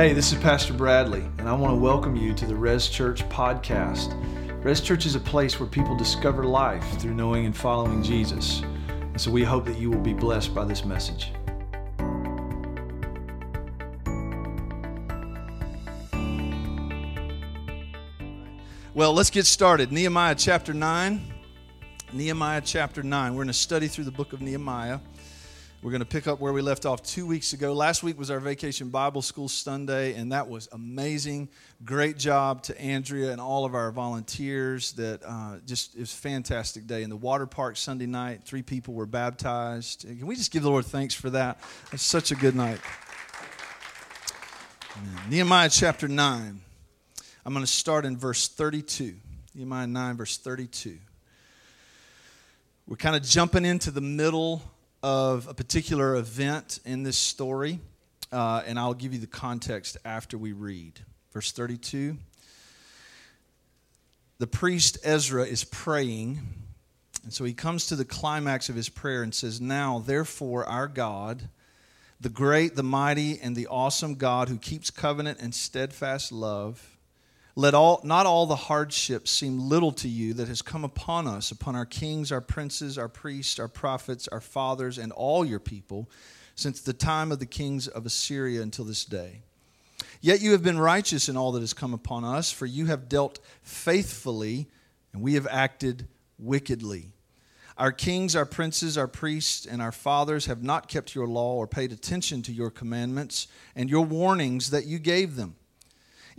Hey, 0.00 0.14
this 0.14 0.32
is 0.32 0.38
Pastor 0.38 0.72
Bradley, 0.72 1.28
and 1.36 1.46
I 1.46 1.52
want 1.52 1.72
to 1.72 1.78
welcome 1.78 2.16
you 2.16 2.32
to 2.32 2.46
the 2.46 2.56
Res 2.56 2.88
Church 2.88 3.22
podcast. 3.28 4.14
Res 4.64 4.80
Church 4.80 5.04
is 5.04 5.14
a 5.14 5.20
place 5.20 5.60
where 5.60 5.68
people 5.68 5.94
discover 5.94 6.44
life 6.44 6.82
through 6.98 7.12
knowing 7.12 7.44
and 7.44 7.54
following 7.54 8.02
Jesus. 8.02 8.62
And 8.88 9.20
so 9.20 9.30
we 9.30 9.44
hope 9.44 9.66
that 9.66 9.76
you 9.76 9.90
will 9.90 10.00
be 10.00 10.14
blessed 10.14 10.54
by 10.54 10.64
this 10.64 10.86
message. 10.86 11.32
Well, 18.94 19.12
let's 19.12 19.28
get 19.28 19.44
started. 19.44 19.92
Nehemiah 19.92 20.34
chapter 20.34 20.72
9. 20.72 21.20
Nehemiah 22.14 22.62
chapter 22.64 23.02
9. 23.02 23.34
We're 23.34 23.36
going 23.36 23.48
to 23.48 23.52
study 23.52 23.86
through 23.86 24.04
the 24.04 24.10
book 24.10 24.32
of 24.32 24.40
Nehemiah. 24.40 25.00
We're 25.82 25.92
going 25.92 26.00
to 26.00 26.06
pick 26.06 26.26
up 26.26 26.40
where 26.40 26.52
we 26.52 26.60
left 26.60 26.84
off 26.84 27.02
two 27.02 27.26
weeks 27.26 27.54
ago. 27.54 27.72
Last 27.72 28.02
week 28.02 28.18
was 28.18 28.30
our 28.30 28.38
Vacation 28.38 28.90
Bible 28.90 29.22
School 29.22 29.48
Sunday, 29.48 30.12
and 30.12 30.30
that 30.32 30.46
was 30.46 30.68
amazing. 30.72 31.48
Great 31.86 32.18
job 32.18 32.62
to 32.64 32.78
Andrea 32.78 33.32
and 33.32 33.40
all 33.40 33.64
of 33.64 33.74
our 33.74 33.90
volunteers. 33.90 34.92
That 34.92 35.22
uh, 35.24 35.56
just 35.66 35.94
it 35.94 36.00
was 36.00 36.12
a 36.12 36.16
fantastic 36.18 36.86
day. 36.86 37.02
In 37.02 37.08
the 37.08 37.16
water 37.16 37.46
park 37.46 37.78
Sunday 37.78 38.04
night, 38.04 38.42
three 38.44 38.60
people 38.60 38.92
were 38.92 39.06
baptized. 39.06 40.02
Can 40.02 40.26
we 40.26 40.36
just 40.36 40.52
give 40.52 40.64
the 40.64 40.70
Lord 40.70 40.84
thanks 40.84 41.14
for 41.14 41.30
that? 41.30 41.58
It's 41.92 42.02
such 42.02 42.30
a 42.30 42.34
good 42.34 42.54
night. 42.54 42.80
Amen. 44.98 45.30
Nehemiah 45.30 45.70
chapter 45.70 46.08
9. 46.08 46.60
I'm 47.46 47.52
going 47.54 47.64
to 47.64 47.72
start 47.72 48.04
in 48.04 48.18
verse 48.18 48.48
32. 48.48 49.14
Nehemiah 49.54 49.86
9, 49.86 50.16
verse 50.18 50.36
32. 50.36 50.98
We're 52.86 52.96
kind 52.96 53.16
of 53.16 53.22
jumping 53.22 53.64
into 53.64 53.90
the 53.90 54.02
middle 54.02 54.62
of 55.02 55.48
a 55.48 55.54
particular 55.54 56.16
event 56.16 56.78
in 56.84 57.02
this 57.02 57.16
story, 57.16 57.80
uh, 58.32 58.62
and 58.66 58.78
I'll 58.78 58.94
give 58.94 59.12
you 59.12 59.18
the 59.18 59.26
context 59.26 59.96
after 60.04 60.36
we 60.36 60.52
read. 60.52 61.00
Verse 61.32 61.52
32 61.52 62.16
The 64.38 64.46
priest 64.46 64.98
Ezra 65.02 65.44
is 65.44 65.64
praying, 65.64 66.40
and 67.24 67.32
so 67.32 67.44
he 67.44 67.54
comes 67.54 67.86
to 67.86 67.96
the 67.96 68.04
climax 68.04 68.68
of 68.68 68.74
his 68.74 68.88
prayer 68.88 69.22
and 69.22 69.34
says, 69.34 69.60
Now, 69.60 70.00
therefore, 70.00 70.66
our 70.66 70.88
God, 70.88 71.48
the 72.20 72.28
great, 72.28 72.76
the 72.76 72.82
mighty, 72.82 73.40
and 73.40 73.56
the 73.56 73.66
awesome 73.68 74.16
God 74.16 74.48
who 74.48 74.58
keeps 74.58 74.90
covenant 74.90 75.38
and 75.40 75.54
steadfast 75.54 76.32
love, 76.32 76.89
let 77.60 77.74
all, 77.74 78.00
not 78.02 78.24
all 78.24 78.46
the 78.46 78.56
hardships 78.56 79.30
seem 79.30 79.68
little 79.68 79.92
to 79.92 80.08
you 80.08 80.32
that 80.32 80.48
has 80.48 80.62
come 80.62 80.82
upon 80.82 81.26
us, 81.26 81.50
upon 81.50 81.76
our 81.76 81.84
kings, 81.84 82.32
our 82.32 82.40
princes, 82.40 82.96
our 82.96 83.08
priests, 83.08 83.58
our 83.58 83.68
prophets, 83.68 84.26
our 84.28 84.40
fathers, 84.40 84.96
and 84.96 85.12
all 85.12 85.44
your 85.44 85.58
people, 85.58 86.08
since 86.54 86.80
the 86.80 86.94
time 86.94 87.30
of 87.30 87.38
the 87.38 87.44
kings 87.44 87.86
of 87.86 88.06
Assyria 88.06 88.62
until 88.62 88.86
this 88.86 89.04
day. 89.04 89.42
Yet 90.22 90.40
you 90.40 90.52
have 90.52 90.62
been 90.62 90.78
righteous 90.78 91.28
in 91.28 91.36
all 91.36 91.52
that 91.52 91.60
has 91.60 91.74
come 91.74 91.92
upon 91.92 92.24
us, 92.24 92.50
for 92.50 92.64
you 92.64 92.86
have 92.86 93.10
dealt 93.10 93.40
faithfully, 93.62 94.66
and 95.12 95.20
we 95.20 95.34
have 95.34 95.46
acted 95.50 96.08
wickedly. 96.38 97.08
Our 97.76 97.92
kings, 97.92 98.34
our 98.34 98.46
princes, 98.46 98.96
our 98.96 99.08
priests, 99.08 99.66
and 99.66 99.82
our 99.82 99.92
fathers 99.92 100.46
have 100.46 100.62
not 100.62 100.88
kept 100.88 101.14
your 101.14 101.26
law 101.26 101.56
or 101.56 101.66
paid 101.66 101.92
attention 101.92 102.40
to 102.42 102.52
your 102.52 102.70
commandments 102.70 103.48
and 103.76 103.90
your 103.90 104.04
warnings 104.06 104.70
that 104.70 104.86
you 104.86 104.98
gave 104.98 105.36
them 105.36 105.56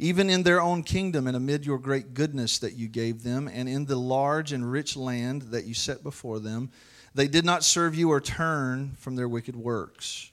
even 0.02 0.32
in 0.32 0.42
their 0.42 0.60
own 0.60 0.82
kingdom 0.82 1.28
and 1.28 1.38
amid 1.38 1.64
your 1.64 1.78
great 1.78 2.16
goodness 2.16 2.58
that 2.58 2.74
you 2.74 2.88
gave 2.88 3.22
them, 3.22 3.48
and 3.48 3.70
in 3.70 3.86
the 3.86 3.96
large 3.96 4.52
and 4.52 4.72
rich 4.72 4.98
land 4.98 5.44
that 5.44 5.66
you 5.66 5.76
set 5.76 6.02
before 6.02 6.40
them. 6.40 6.72
They 7.14 7.28
did 7.28 7.46
not 7.46 7.64
serve 7.64 7.94
you 7.94 8.10
or 8.10 8.20
turn 8.20 8.96
from 8.98 9.16
their 9.16 9.30
wicked 9.30 9.56
works. 9.56 10.32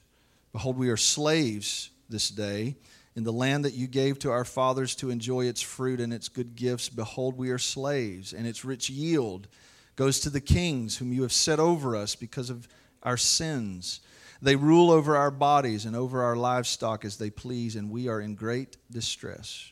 Behold, 0.53 0.75
we 0.75 0.89
are 0.89 0.97
slaves 0.97 1.91
this 2.09 2.29
day 2.29 2.77
in 3.15 3.23
the 3.23 3.31
land 3.31 3.63
that 3.63 3.75
you 3.75 3.85
gave 3.85 4.17
to 4.19 4.31
our 4.31 4.43
fathers 4.43 4.95
to 4.95 5.11
enjoy 5.11 5.45
its 5.45 5.61
fruit 5.61 5.99
and 5.99 6.11
its 6.11 6.29
good 6.29 6.55
gifts. 6.55 6.89
Behold, 6.89 7.37
we 7.37 7.51
are 7.51 7.59
slaves, 7.59 8.33
and 8.33 8.47
its 8.47 8.65
rich 8.65 8.89
yield 8.89 9.47
goes 9.95 10.19
to 10.21 10.31
the 10.31 10.41
kings 10.41 10.97
whom 10.97 11.13
you 11.13 11.21
have 11.21 11.31
set 11.31 11.59
over 11.59 11.95
us 11.95 12.15
because 12.15 12.49
of 12.49 12.67
our 13.03 13.17
sins. 13.17 14.01
They 14.41 14.55
rule 14.55 14.91
over 14.91 15.17
our 15.17 15.31
bodies 15.31 15.85
and 15.85 15.95
over 15.95 16.23
our 16.23 16.35
livestock 16.35 17.03
as 17.03 17.17
they 17.17 17.29
please, 17.29 17.75
and 17.75 17.91
we 17.91 18.07
are 18.07 18.21
in 18.21 18.35
great 18.35 18.77
distress. 18.89 19.71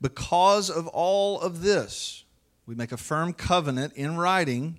Because 0.00 0.68
of 0.68 0.86
all 0.88 1.40
of 1.40 1.62
this, 1.62 2.24
we 2.66 2.74
make 2.74 2.92
a 2.92 2.96
firm 2.96 3.32
covenant 3.32 3.94
in 3.94 4.16
writing. 4.16 4.78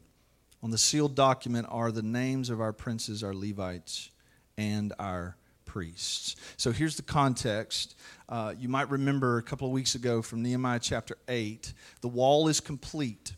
On 0.61 0.71
the 0.71 0.77
sealed 0.77 1.15
document 1.15 1.67
are 1.69 1.91
the 1.91 2.01
names 2.01 2.49
of 2.49 2.59
our 2.61 2.73
princes, 2.73 3.23
our 3.23 3.33
Levites, 3.33 4.09
and 4.57 4.93
our 4.99 5.37
priests. 5.65 6.35
So 6.57 6.71
here's 6.71 6.95
the 6.95 7.03
context. 7.03 7.95
Uh, 8.27 8.53
you 8.57 8.69
might 8.69 8.89
remember 8.89 9.37
a 9.37 9.43
couple 9.43 9.67
of 9.67 9.73
weeks 9.73 9.95
ago 9.95 10.21
from 10.21 10.41
Nehemiah 10.41 10.79
chapter 10.81 11.17
8 11.27 11.73
the 12.01 12.07
wall 12.07 12.47
is 12.47 12.59
complete 12.59 13.33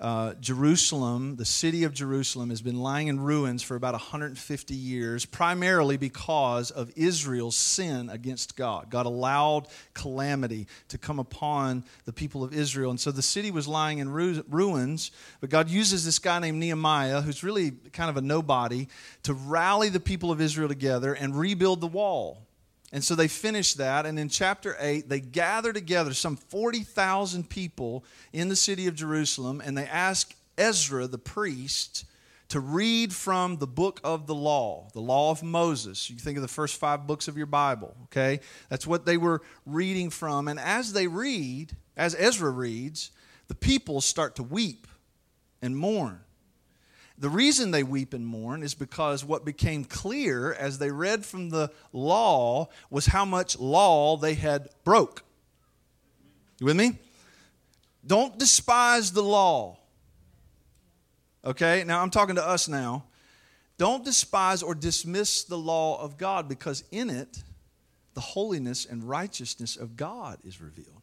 uh, 0.00 0.32
Jerusalem, 0.40 1.36
the 1.36 1.44
city 1.44 1.84
of 1.84 1.92
Jerusalem, 1.92 2.48
has 2.48 2.62
been 2.62 2.78
lying 2.78 3.08
in 3.08 3.20
ruins 3.20 3.62
for 3.62 3.76
about 3.76 3.92
150 3.92 4.74
years, 4.74 5.26
primarily 5.26 5.98
because 5.98 6.70
of 6.70 6.90
Israel's 6.96 7.56
sin 7.56 8.08
against 8.08 8.56
God. 8.56 8.88
God 8.88 9.04
allowed 9.04 9.68
calamity 9.92 10.66
to 10.88 10.96
come 10.96 11.18
upon 11.18 11.84
the 12.06 12.12
people 12.14 12.42
of 12.42 12.54
Israel. 12.54 12.90
And 12.90 12.98
so 12.98 13.12
the 13.12 13.20
city 13.20 13.50
was 13.50 13.68
lying 13.68 13.98
in 13.98 14.08
ru- 14.08 14.42
ruins, 14.48 15.10
but 15.40 15.50
God 15.50 15.68
uses 15.68 16.04
this 16.04 16.18
guy 16.18 16.38
named 16.38 16.58
Nehemiah, 16.58 17.20
who's 17.20 17.44
really 17.44 17.72
kind 17.92 18.08
of 18.08 18.16
a 18.16 18.22
nobody, 18.22 18.88
to 19.24 19.34
rally 19.34 19.90
the 19.90 20.00
people 20.00 20.32
of 20.32 20.40
Israel 20.40 20.68
together 20.68 21.12
and 21.12 21.38
rebuild 21.38 21.82
the 21.82 21.86
wall. 21.86 22.46
And 22.92 23.04
so 23.04 23.14
they 23.14 23.28
finish 23.28 23.74
that. 23.74 24.04
And 24.04 24.18
in 24.18 24.28
chapter 24.28 24.76
8, 24.78 25.08
they 25.08 25.20
gather 25.20 25.72
together 25.72 26.12
some 26.12 26.36
40,000 26.36 27.48
people 27.48 28.04
in 28.32 28.48
the 28.48 28.56
city 28.56 28.86
of 28.86 28.94
Jerusalem, 28.94 29.62
and 29.64 29.76
they 29.76 29.86
ask 29.86 30.34
Ezra, 30.58 31.06
the 31.06 31.18
priest, 31.18 32.04
to 32.48 32.58
read 32.58 33.12
from 33.12 33.58
the 33.58 33.66
book 33.66 34.00
of 34.02 34.26
the 34.26 34.34
law, 34.34 34.88
the 34.92 35.00
law 35.00 35.30
of 35.30 35.42
Moses. 35.42 36.10
You 36.10 36.16
think 36.16 36.36
of 36.36 36.42
the 36.42 36.48
first 36.48 36.76
five 36.76 37.06
books 37.06 37.28
of 37.28 37.36
your 37.36 37.46
Bible, 37.46 37.96
okay? 38.04 38.40
That's 38.68 38.88
what 38.88 39.06
they 39.06 39.16
were 39.16 39.40
reading 39.64 40.10
from. 40.10 40.48
And 40.48 40.58
as 40.58 40.92
they 40.92 41.06
read, 41.06 41.76
as 41.96 42.16
Ezra 42.18 42.50
reads, 42.50 43.12
the 43.46 43.54
people 43.54 44.00
start 44.00 44.34
to 44.36 44.42
weep 44.42 44.88
and 45.62 45.76
mourn. 45.76 46.20
The 47.20 47.28
reason 47.28 47.70
they 47.70 47.82
weep 47.82 48.14
and 48.14 48.26
mourn 48.26 48.62
is 48.62 48.74
because 48.74 49.24
what 49.26 49.44
became 49.44 49.84
clear 49.84 50.54
as 50.54 50.78
they 50.78 50.90
read 50.90 51.26
from 51.26 51.50
the 51.50 51.70
law 51.92 52.68
was 52.88 53.06
how 53.06 53.26
much 53.26 53.58
law 53.58 54.16
they 54.16 54.32
had 54.32 54.70
broke. 54.84 55.22
You 56.58 56.66
with 56.66 56.76
me? 56.76 56.98
Don't 58.06 58.38
despise 58.38 59.12
the 59.12 59.22
law. 59.22 59.76
Okay? 61.44 61.84
Now 61.86 62.00
I'm 62.00 62.08
talking 62.08 62.36
to 62.36 62.46
us 62.46 62.68
now. 62.68 63.04
Don't 63.76 64.02
despise 64.02 64.62
or 64.62 64.74
dismiss 64.74 65.44
the 65.44 65.58
law 65.58 66.02
of 66.02 66.16
God 66.16 66.48
because 66.48 66.84
in 66.90 67.10
it 67.10 67.42
the 68.14 68.20
holiness 68.20 68.86
and 68.86 69.04
righteousness 69.04 69.76
of 69.76 69.94
God 69.94 70.38
is 70.42 70.60
revealed. 70.60 71.02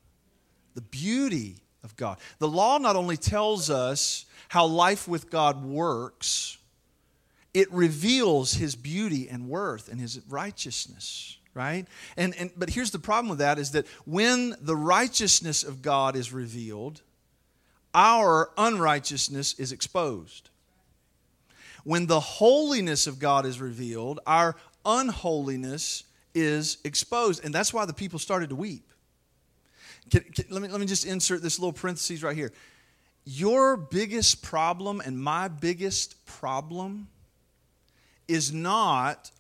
The 0.73 0.81
beauty 0.81 1.57
of 1.88 1.96
God. 1.96 2.20
The 2.40 2.48
law 2.48 2.78
not 2.78 2.98
only 2.98 3.16
tells 3.16 3.70
us 3.70 4.25
how 4.50 4.66
life 4.66 5.08
with 5.08 5.30
God 5.30 5.64
works, 5.64 6.58
it 7.53 7.72
reveals 7.72 8.53
his 8.53 8.75
beauty 8.75 9.30
and 9.30 9.48
worth 9.48 9.90
and 9.90 10.00
his 10.00 10.22
righteousness 10.30 11.38
right? 11.53 11.88
And, 12.18 12.36
and 12.36 12.52
but 12.56 12.70
here's 12.70 12.92
the 12.92 13.00
problem 13.00 13.30
with 13.30 13.40
that 13.40 13.58
is 13.58 13.72
that 13.72 13.88
when 14.06 14.56
the 14.62 14.75
righteousness 14.75 15.64
of 15.64 15.81
god 15.81 16.16
is 16.16 16.31
revealed 16.31 17.02
our 17.96 18.52
unrighteousness 18.59 19.56
is 19.58 19.72
exposed. 19.72 20.52
When 21.84 22.06
the 22.06 22.19
holiness 22.19 23.08
of 23.08 23.18
god 23.18 23.48
is 23.48 23.59
revealed 23.59 24.19
our 24.28 24.56
unholiness 24.86 26.04
is 26.36 26.78
exposed. 26.83 27.44
And 27.44 27.56
that's 27.56 27.74
why 27.74 27.86
the 27.86 27.94
people 27.94 28.19
started 28.19 28.50
to 28.50 28.56
weep 28.56 28.94
can, 30.09 30.21
can, 30.21 30.45
let, 30.50 30.62
me, 30.62 30.68
let 30.68 30.80
me 30.80 30.86
just 30.86 31.06
insert 31.06 31.42
this 31.42 31.59
little 31.59 31.74
parenthesis 31.74 32.24
right 32.24 32.36
here 32.36 32.51
your 33.25 33.75
biggest 33.75 34.42
problem 34.42 35.01
and 35.01 35.19
my 35.19 35.50
biggest 35.50 36.25
problem 36.25 37.09
is 38.27 38.54
not 38.54 39.31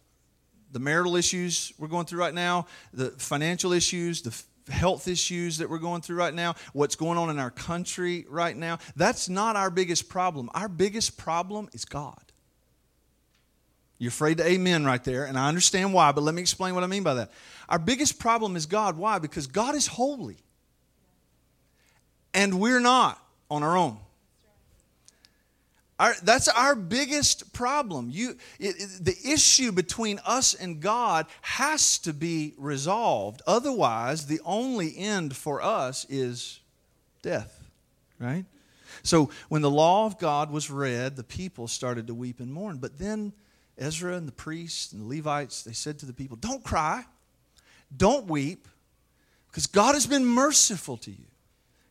the 0.71 0.79
marital 0.79 1.15
issues 1.15 1.71
we're 1.77 1.87
going 1.87 2.05
through 2.05 2.19
right 2.19 2.33
now, 2.33 2.67
the 2.93 3.11
financial 3.11 3.71
issues, 3.71 4.21
the 4.21 4.71
health 4.71 5.07
issues 5.07 5.59
that 5.59 5.69
we're 5.69 5.77
going 5.77 6.01
through 6.01 6.17
right 6.17 6.33
now, 6.33 6.55
what's 6.73 6.95
going 6.95 7.17
on 7.17 7.29
in 7.29 7.39
our 7.39 7.49
country 7.49 8.25
right 8.29 8.55
now. 8.55 8.79
That's 8.95 9.29
not 9.29 9.55
our 9.55 9.69
biggest 9.69 10.09
problem. 10.09 10.49
Our 10.53 10.67
biggest 10.67 11.17
problem 11.17 11.69
is 11.73 11.85
God. 11.85 12.21
You're 13.99 14.09
afraid 14.09 14.37
to 14.37 14.45
amen 14.45 14.85
right 14.85 15.03
there, 15.03 15.25
and 15.25 15.39
I 15.39 15.47
understand 15.47 15.93
why, 15.93 16.11
but 16.11 16.21
let 16.21 16.35
me 16.35 16.41
explain 16.41 16.75
what 16.75 16.83
I 16.83 16.87
mean 16.87 17.03
by 17.03 17.15
that. 17.15 17.31
Our 17.67 17.79
biggest 17.79 18.19
problem 18.19 18.55
is 18.55 18.65
God. 18.65 18.97
Why? 18.97 19.17
Because 19.17 19.47
God 19.47 19.73
is 19.73 19.87
holy, 19.87 20.37
and 22.37 22.59
we're 22.59 22.79
not 22.79 23.19
on 23.49 23.63
our 23.63 23.75
own. 23.75 23.97
Our, 25.99 26.13
that's 26.21 26.47
our 26.47 26.75
biggest 26.75 27.51
problem. 27.51 28.09
You, 28.11 28.37
it, 28.59 28.75
it, 28.77 28.89
the 29.01 29.17
issue 29.25 29.71
between 29.71 30.19
us 30.23 30.53
and 30.53 30.79
God 30.79 31.25
has 31.41 31.97
to 31.99 32.13
be 32.13 32.53
resolved. 32.59 33.41
Otherwise, 33.47 34.27
the 34.27 34.39
only 34.45 34.95
end 34.95 35.35
for 35.35 35.63
us 35.63 36.05
is 36.09 36.59
death, 37.23 37.67
right? 38.19 38.45
So 39.01 39.31
when 39.49 39.63
the 39.63 39.71
law 39.71 40.05
of 40.05 40.19
God 40.19 40.51
was 40.51 40.69
read, 40.69 41.15
the 41.15 41.23
people 41.23 41.67
started 41.67 42.05
to 42.05 42.13
weep 42.13 42.39
and 42.39 42.53
mourn. 42.53 42.77
But 42.77 42.99
then 42.99 43.33
Ezra 43.79 44.15
and 44.15 44.27
the 44.27 44.31
priests 44.31 44.93
and 44.93 45.01
the 45.01 45.15
Levites, 45.15 45.63
they 45.63 45.73
said 45.73 45.97
to 45.99 46.05
the 46.05 46.13
people, 46.13 46.37
Don't 46.37 46.63
cry, 46.63 47.03
don't 47.95 48.27
weep, 48.27 48.67
because 49.47 49.65
God 49.65 49.95
has 49.95 50.05
been 50.05 50.23
merciful 50.23 50.97
to 50.97 51.09
you. 51.09 51.25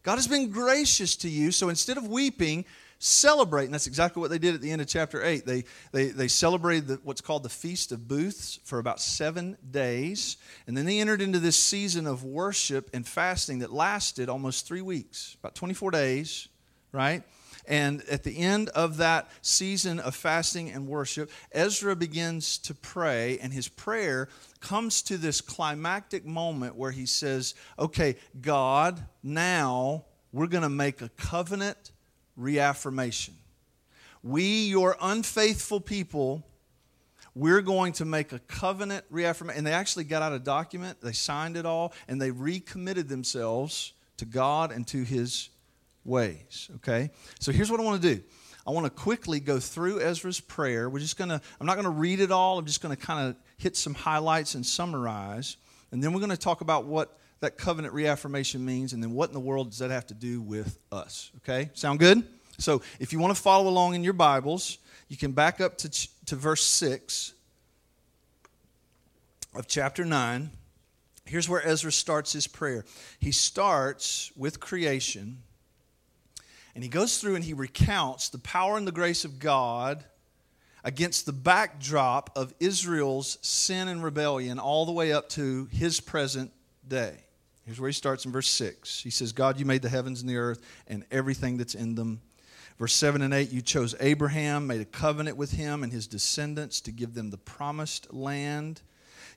God 0.06 0.18
has 0.18 0.28
been 0.28 0.50
gracious 0.52 1.16
to 1.16 1.28
you. 1.28 1.50
So 1.50 1.68
instead 1.68 1.96
of 1.96 2.06
weeping, 2.06 2.64
celebrate. 3.00 3.64
And 3.64 3.74
that's 3.74 3.88
exactly 3.88 4.20
what 4.20 4.30
they 4.30 4.38
did 4.38 4.54
at 4.54 4.60
the 4.60 4.70
end 4.70 4.80
of 4.80 4.86
chapter 4.86 5.20
8. 5.20 5.44
They, 5.44 5.64
they, 5.90 6.10
they 6.10 6.28
celebrated 6.28 6.86
the, 6.86 7.00
what's 7.02 7.20
called 7.20 7.42
the 7.42 7.48
Feast 7.48 7.90
of 7.90 8.06
Booths 8.06 8.60
for 8.62 8.78
about 8.78 9.00
seven 9.00 9.56
days. 9.68 10.36
And 10.68 10.76
then 10.76 10.86
they 10.86 11.00
entered 11.00 11.20
into 11.20 11.40
this 11.40 11.56
season 11.56 12.06
of 12.06 12.22
worship 12.22 12.88
and 12.94 13.04
fasting 13.04 13.58
that 13.58 13.72
lasted 13.72 14.28
almost 14.28 14.64
three 14.64 14.80
weeks, 14.80 15.36
about 15.40 15.56
24 15.56 15.90
days, 15.90 16.46
right? 16.92 17.24
And 17.66 18.02
at 18.10 18.22
the 18.22 18.38
end 18.38 18.68
of 18.70 18.98
that 18.98 19.28
season 19.42 19.98
of 19.98 20.14
fasting 20.14 20.70
and 20.70 20.86
worship, 20.86 21.30
Ezra 21.52 21.96
begins 21.96 22.58
to 22.58 22.74
pray, 22.74 23.38
and 23.40 23.52
his 23.52 23.68
prayer 23.68 24.28
comes 24.60 25.02
to 25.02 25.16
this 25.16 25.40
climactic 25.40 26.24
moment 26.24 26.76
where 26.76 26.92
he 26.92 27.06
says, 27.06 27.54
Okay, 27.78 28.16
God, 28.40 29.04
now 29.22 30.04
we're 30.32 30.46
going 30.46 30.62
to 30.62 30.68
make 30.68 31.02
a 31.02 31.08
covenant 31.10 31.92
reaffirmation. 32.36 33.34
We, 34.22 34.66
your 34.66 34.96
unfaithful 35.00 35.80
people, 35.80 36.44
we're 37.34 37.62
going 37.62 37.92
to 37.94 38.04
make 38.04 38.32
a 38.32 38.38
covenant 38.40 39.04
reaffirmation. 39.10 39.58
And 39.58 39.66
they 39.66 39.72
actually 39.72 40.04
got 40.04 40.22
out 40.22 40.32
a 40.32 40.38
document, 40.38 41.00
they 41.00 41.12
signed 41.12 41.56
it 41.56 41.66
all, 41.66 41.92
and 42.08 42.20
they 42.20 42.30
recommitted 42.30 43.08
themselves 43.08 43.92
to 44.16 44.24
God 44.24 44.72
and 44.72 44.86
to 44.88 45.02
his 45.02 45.50
ways. 46.06 46.70
Okay? 46.76 47.10
So 47.40 47.52
here's 47.52 47.70
what 47.70 47.80
I 47.80 47.82
want 47.82 48.00
to 48.00 48.14
do. 48.14 48.22
I 48.66 48.70
want 48.70 48.84
to 48.84 48.90
quickly 48.90 49.38
go 49.38 49.60
through 49.60 50.00
Ezra's 50.00 50.40
prayer. 50.40 50.90
We're 50.90 50.98
just 50.98 51.16
going 51.16 51.30
to, 51.30 51.40
I'm 51.60 51.66
not 51.66 51.74
going 51.74 51.84
to 51.84 51.90
read 51.90 52.20
it 52.20 52.32
all. 52.32 52.58
I'm 52.58 52.66
just 52.66 52.80
going 52.80 52.94
to 52.94 53.00
kind 53.00 53.28
of 53.28 53.36
hit 53.58 53.76
some 53.76 53.94
highlights 53.94 54.54
and 54.54 54.66
summarize. 54.66 55.56
And 55.92 56.02
then 56.02 56.12
we're 56.12 56.20
going 56.20 56.30
to 56.30 56.36
talk 56.36 56.62
about 56.62 56.84
what 56.84 57.16
that 57.40 57.58
covenant 57.58 57.94
reaffirmation 57.94 58.64
means 58.64 58.92
and 58.92 59.02
then 59.02 59.12
what 59.12 59.28
in 59.28 59.34
the 59.34 59.40
world 59.40 59.70
does 59.70 59.78
that 59.78 59.90
have 59.90 60.06
to 60.06 60.14
do 60.14 60.40
with 60.40 60.78
us. 60.90 61.30
Okay? 61.38 61.70
Sound 61.74 62.00
good? 62.00 62.26
So 62.58 62.82
if 62.98 63.12
you 63.12 63.20
want 63.20 63.36
to 63.36 63.40
follow 63.40 63.68
along 63.68 63.94
in 63.94 64.02
your 64.02 64.14
Bibles, 64.14 64.78
you 65.08 65.16
can 65.16 65.32
back 65.32 65.60
up 65.60 65.78
to, 65.78 66.08
to 66.26 66.34
verse 66.36 66.64
6 66.64 67.34
of 69.54 69.68
chapter 69.68 70.04
9. 70.04 70.50
Here's 71.24 71.48
where 71.48 71.64
Ezra 71.66 71.92
starts 71.92 72.32
his 72.32 72.46
prayer. 72.46 72.84
He 73.20 73.32
starts 73.32 74.32
with 74.36 74.58
creation 74.58 75.42
and 76.76 76.82
he 76.82 76.90
goes 76.90 77.16
through 77.16 77.36
and 77.36 77.44
he 77.44 77.54
recounts 77.54 78.28
the 78.28 78.36
power 78.36 78.76
and 78.76 78.86
the 78.86 78.92
grace 78.92 79.24
of 79.24 79.38
God 79.38 80.04
against 80.84 81.24
the 81.24 81.32
backdrop 81.32 82.28
of 82.36 82.52
Israel's 82.60 83.38
sin 83.40 83.88
and 83.88 84.04
rebellion 84.04 84.58
all 84.58 84.84
the 84.84 84.92
way 84.92 85.10
up 85.10 85.30
to 85.30 85.68
his 85.72 86.00
present 86.00 86.52
day. 86.86 87.16
Here's 87.64 87.80
where 87.80 87.88
he 87.88 87.94
starts 87.94 88.26
in 88.26 88.30
verse 88.30 88.50
6. 88.50 89.00
He 89.00 89.08
says, 89.08 89.32
God, 89.32 89.58
you 89.58 89.64
made 89.64 89.80
the 89.80 89.88
heavens 89.88 90.20
and 90.20 90.28
the 90.28 90.36
earth 90.36 90.60
and 90.86 91.06
everything 91.10 91.56
that's 91.56 91.74
in 91.74 91.94
them. 91.94 92.20
Verse 92.78 92.92
7 92.92 93.22
and 93.22 93.32
8, 93.32 93.50
you 93.50 93.62
chose 93.62 93.94
Abraham, 93.98 94.66
made 94.66 94.82
a 94.82 94.84
covenant 94.84 95.38
with 95.38 95.52
him 95.52 95.82
and 95.82 95.90
his 95.90 96.06
descendants 96.06 96.82
to 96.82 96.92
give 96.92 97.14
them 97.14 97.30
the 97.30 97.38
promised 97.38 98.12
land. 98.12 98.82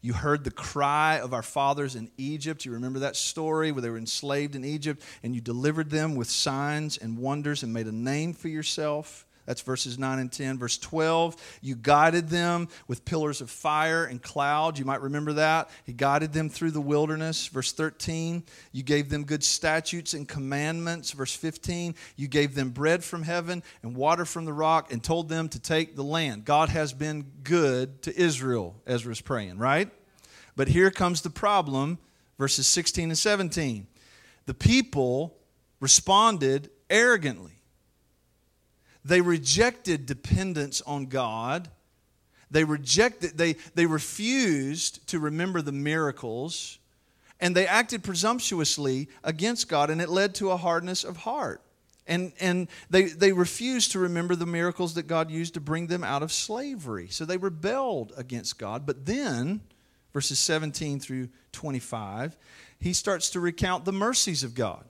You 0.01 0.13
heard 0.13 0.44
the 0.44 0.51
cry 0.51 1.19
of 1.19 1.34
our 1.34 1.42
fathers 1.44 1.96
in 1.96 2.10
Egypt. 2.18 2.66
You 2.66 2.72
remember 2.72 3.00
that 3.00 3.16
story 3.16 3.72
where 3.72 3.81
they 3.81 3.90
were 3.90 3.98
enslaved 3.98 4.56
in 4.56 4.63
Egypt, 4.63 5.04
and 5.24 5.36
you 5.36 5.42
delivered 5.42 5.90
them 5.90 6.16
with 6.16 6.30
signs 6.30 6.98
and 6.98 7.18
wonders 7.18 7.63
and 7.63 7.74
made 7.74 7.88
a 7.88 7.92
name 7.92 8.34
for 8.34 8.48
yourself. 8.48 9.25
That's 9.50 9.62
verses 9.62 9.98
9 9.98 10.19
and 10.19 10.31
10. 10.31 10.60
Verse 10.60 10.78
12, 10.78 11.36
you 11.63 11.75
guided 11.75 12.30
them 12.30 12.68
with 12.88 13.04
pillars 13.04 13.42
of 13.42 13.50
fire 13.50 14.06
and 14.06 14.22
cloud. 14.22 14.78
You 14.78 14.86
might 14.86 15.01
remember 15.01 15.34
that. 15.34 15.72
He 15.86 15.92
guided 15.92 16.34
them 16.34 16.50
through 16.50 16.69
the 16.69 16.80
wilderness. 16.80 17.48
Verse 17.48 17.72
13, 17.72 18.44
you 18.72 18.84
gave 18.84 19.10
them 19.10 19.24
good 19.24 19.44
statutes 19.44 20.13
and 20.13 20.28
commandments. 20.28 21.13
Verse 21.13 21.36
15, 21.36 21.96
you 22.16 22.28
gave 22.28 22.54
them 22.54 22.69
bread 22.69 23.04
from 23.04 23.24
heaven 23.24 23.63
and 23.81 23.96
water 23.96 24.24
from 24.24 24.46
the 24.46 24.54
rock 24.54 24.94
and 24.94 25.04
told 25.04 25.30
them 25.30 25.50
to 25.50 25.60
take 25.60 25.96
the 25.96 26.04
land. 26.04 26.46
God 26.46 26.69
has 26.69 26.94
been 26.94 27.25
good 27.42 28.04
to 28.04 28.16
Israel, 28.16 28.75
Ezra's 28.86 29.19
praying, 29.19 29.57
right? 29.57 29.90
But 30.56 30.68
here 30.68 30.92
comes 30.92 31.22
the 31.24 31.31
problem, 31.31 31.98
verses 32.38 32.68
16 32.68 33.10
and 33.10 33.18
17. 33.18 33.88
The 34.46 34.54
people 34.54 35.38
responded 35.80 36.69
arrogantly. 36.88 37.58
They 39.06 39.22
rejected 39.22 40.06
dependence 40.06 40.81
on 40.81 41.06
God. 41.07 41.69
They 42.51 42.63
rejected, 42.63 43.38
they, 43.38 43.54
they 43.75 43.86
refused 43.86 45.07
to 45.10 45.19
remember 45.19 45.62
the 45.62 45.72
miracles, 45.72 46.80
and 47.40 47.56
they 47.56 47.68
acted 47.68 48.04
presumptuously 48.04 49.07
against 49.24 49.69
God, 49.69 49.90
and 49.90 50.01
it 50.01 50.10
led 50.10 50.36
to 50.36 50.51
a 50.51 50.57
hardness 50.57 51.04
of 51.04 51.18
heart. 51.18 51.62
And, 52.07 52.34
and 52.40 52.68
they, 52.90 53.04
they 53.04 53.31
refused 53.31 53.92
to 53.92 54.00
remember 54.00 54.36
the 54.36 54.48
miracles 54.48 54.96
that 54.96 55.06
God 55.06 55.30
used 55.30 55.54
to 55.54 55.60
bring 55.60 55.86
them 55.88 56.04
out 56.04 56.24
of 56.24 56.31
slavery. 56.31 57.07
So 57.10 57.24
they 57.24 57.38
rebelled 57.38 58.13
against 58.18 58.57
God. 58.57 58.84
But 58.88 59.06
then, 59.06 59.62
verses 60.12 60.40
17 60.40 61.00
through 61.00 61.30
25, 61.51 62.36
he 62.80 62.94
starts 62.94 63.30
to 63.31 63.40
recount 63.40 63.86
the 63.86 63.92
mercies 63.92 64.44
of 64.44 64.56
God. 64.56 64.86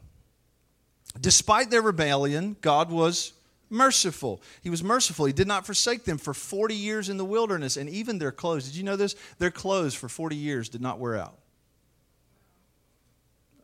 Despite 1.20 1.70
their 1.70 1.82
rebellion, 1.82 2.56
God 2.62 2.90
was 2.90 3.34
merciful. 3.70 4.42
He 4.62 4.70
was 4.70 4.84
merciful. 4.84 5.26
He 5.26 5.34
did 5.34 5.48
not 5.48 5.66
forsake 5.66 6.06
them 6.06 6.18
for 6.18 6.34
40 6.34 6.76
years 6.76 7.10
in 7.10 7.18
the 7.18 7.26
wilderness, 7.26 7.78
and 7.78 7.90
even 7.90 8.20
their 8.20 8.32
clothes. 8.32 8.66
Did 8.66 8.76
you 8.76 8.84
know 8.84 8.96
this? 8.96 9.16
Their 9.38 9.52
clothes 9.52 9.94
for 9.94 10.10
40 10.10 10.36
years 10.36 10.70
did 10.70 10.82
not 10.82 11.00
wear 11.00 11.18
out. 11.18 11.38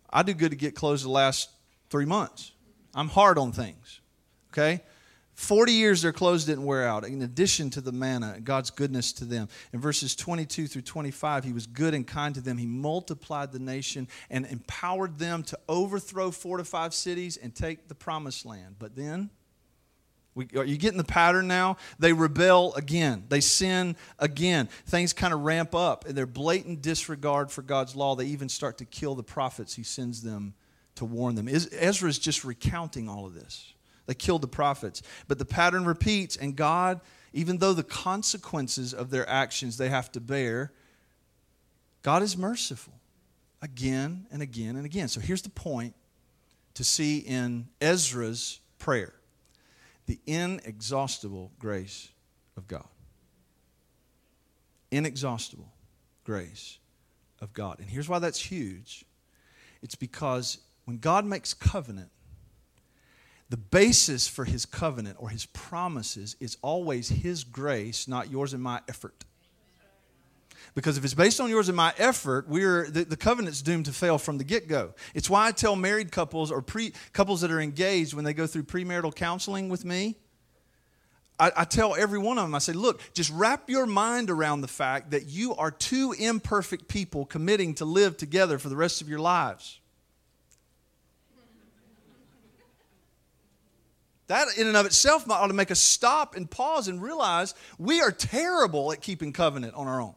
I 0.10 0.24
do 0.24 0.34
good 0.34 0.52
to 0.52 0.57
get 0.57 0.75
clothes 0.75 1.04
the 1.04 1.10
last 1.10 1.50
three 1.90 2.06
months. 2.06 2.52
I'm 2.94 3.10
hard 3.10 3.38
on 3.38 3.52
things, 3.52 4.00
okay? 4.54 4.81
40 5.34 5.74
years 5.74 6.02
their 6.02 6.13
clothes 6.13 6.46
didn't 6.46 6.63
wear 6.63 6.88
out, 6.88 7.06
in 7.06 7.22
addition 7.22 7.69
to 7.72 7.81
the 7.81 7.92
manna, 7.92 8.40
God's 8.42 8.72
goodness 8.72 9.12
to 9.13 9.25
them. 9.25 9.50
In 9.74 9.81
verses 9.81 10.16
22 10.16 10.68
through 10.68 10.84
25, 10.84 11.44
he 11.44 11.51
was 11.51 11.68
good 11.68 11.94
and 11.94 12.08
kind 12.08 12.34
to 12.36 12.42
them. 12.42 12.58
He 12.58 12.66
multiplied 12.66 13.51
the 13.51 13.60
nation 13.60 14.08
and 14.30 14.46
empowered 14.46 15.20
them 15.20 15.44
to 15.44 15.60
overthrow 15.68 16.32
fortified 16.32 16.94
cities 16.94 17.36
and 17.36 17.53
take 17.53 17.89
the 17.89 17.96
promised 17.96 18.46
land. 18.46 18.77
But 18.80 18.96
then, 18.96 19.30
we, 20.36 20.50
are 20.58 20.65
you 20.65 20.77
getting 20.77 20.98
the 20.98 21.06
pattern 21.06 21.48
now? 21.48 21.77
They 21.98 22.12
rebel 22.12 22.74
again. 22.75 23.24
They 23.30 23.39
sin 23.39 23.96
again. 24.20 24.68
Things 24.86 25.13
kind 25.13 25.34
of 25.34 25.42
ramp 25.42 25.74
up. 25.74 26.06
And 26.06 26.15
their 26.15 26.25
blatant 26.25 26.82
disregard 26.82 27.51
for 27.51 27.62
God's 27.62 27.96
law, 27.96 28.15
they 28.15 28.25
even 28.25 28.50
start 28.50 28.77
to 28.80 28.86
kill 28.86 29.15
the 29.15 29.24
prophets 29.24 29.75
he 29.75 29.84
sends 29.84 30.22
them 30.22 30.54
to 30.96 31.06
warn 31.06 31.36
them. 31.36 31.48
Ezra 31.48 32.10
is 32.10 32.20
just 32.20 32.44
recounting 32.44 33.08
all 33.08 33.25
of 33.25 33.34
this. 33.34 33.74
They 34.08 34.13
killed 34.13 34.42
the 34.42 34.48
prophets. 34.48 35.01
But 35.27 35.39
the 35.39 35.46
pattern 35.46 35.86
repeats, 35.86 36.36
and 36.36 36.56
God, 36.56 37.00
even 37.32 37.58
though 37.58 37.74
the 37.74 37.84
consequences 37.84 38.94
of 38.94 39.10
their 39.10 39.27
actions 39.27 39.77
they 39.77 39.89
have 39.89 40.12
to 40.12 40.22
bear, 40.22 40.74
God 42.01 42.22
is 42.22 42.38
merciful 42.38 42.94
again 43.62 44.27
and 44.32 44.42
again 44.42 44.75
and 44.75 44.86
again. 44.86 45.08
So 45.08 45.22
here's 45.22 45.42
the 45.42 45.50
point 45.50 45.96
to 46.75 46.84
see 46.84 47.20
in 47.20 47.70
Ezra's 47.80 48.60
prayer 48.80 49.13
the 50.06 50.20
inexhaustible 50.26 51.52
grace 51.60 52.10
of 52.58 52.68
God. 52.68 52.88
Inexhaustible 54.92 55.72
grace 56.24 56.80
of 57.40 57.54
God. 57.54 57.80
And 57.80 57.90
here's 57.90 58.08
why 58.08 58.20
that's 58.20 58.40
huge 58.40 59.06
it's 59.82 59.96
because 59.96 60.60
when 60.86 60.98
God 60.98 61.26
makes 61.26 61.54
covenant, 61.54 62.10
the 63.50 63.58
basis 63.58 64.28
for 64.28 64.46
his 64.46 64.66
covenant 64.66 65.18
or 65.20 65.30
his 65.30 65.46
promises 65.48 66.36
is 66.40 66.58
always 66.62 67.10
his 67.10 67.44
grace, 67.44 68.08
not 68.08 68.32
yours 68.32 68.54
and 68.54 68.64
my 68.64 68.82
effort. 68.88 69.26
Because 70.75 70.98
if 70.98 71.05
it's 71.05 71.13
based 71.13 71.39
on 71.39 71.50
yours 71.50 71.70
and 71.70 71.77
my 71.77 71.94
effort, 71.98 72.50
we're 72.50 72.89
the, 72.89 73.05
the 73.05 73.15
covenant's 73.15 73.62
doomed 73.62 73.86
to 73.86 73.94
fail 73.94 74.17
from 74.17 74.38
the 74.38 74.44
get-go. 74.44 74.94
It's 75.13 75.29
why 75.29 75.48
I 75.48 75.51
tell 75.51 75.77
married 75.77 76.12
couples 76.12 76.51
or 76.51 76.62
pre 76.62 76.94
couples 77.13 77.41
that 77.41 77.51
are 77.51 77.62
engaged 77.62 78.13
when 78.13 78.25
they 78.25 78.34
go 78.34 78.46
through 78.46 78.63
premarital 78.63 79.15
counseling 79.15 79.70
with 79.70 79.86
me. 79.86 80.17
I, 81.39 81.51
I 81.55 81.63
tell 81.63 81.96
every 81.96 82.20
one 82.20 82.38
of 82.38 82.44
them, 82.44 82.53
I 82.55 82.60
say, 82.60 82.74
look, 82.74 83.01
just 83.13 83.32
wrap 83.32 83.70
your 83.70 83.86
mind 83.86 84.29
around 84.29 84.62
the 84.62 84.67
fact 84.67 85.12
that 85.12 85.27
you 85.27 85.55
are 85.55 85.72
two 85.72 86.13
imperfect 86.17 86.89
people 86.89 87.25
committing 87.25 87.74
to 87.75 87.86
live 87.86 88.17
together 88.17 88.60
for 88.60 88.67
the 88.67 88.75
rest 88.75 89.01
of 89.01 89.08
your 89.08 89.20
lives. 89.20 89.79
That, 94.27 94.48
in 94.58 94.67
and 94.67 94.75
of 94.75 94.86
itself, 94.86 95.29
ought 95.29 95.48
to 95.48 95.53
make 95.53 95.72
us 95.72 95.79
stop 95.79 96.36
and 96.36 96.50
pause 96.50 96.88
and 96.88 97.01
realize 97.01 97.53
we 97.77 98.01
are 98.01 98.12
terrible 98.12 98.91
at 98.91 99.00
keeping 99.00 99.32
covenant 99.32 99.75
on 99.75 99.88
our 99.88 100.01
own. 100.01 100.15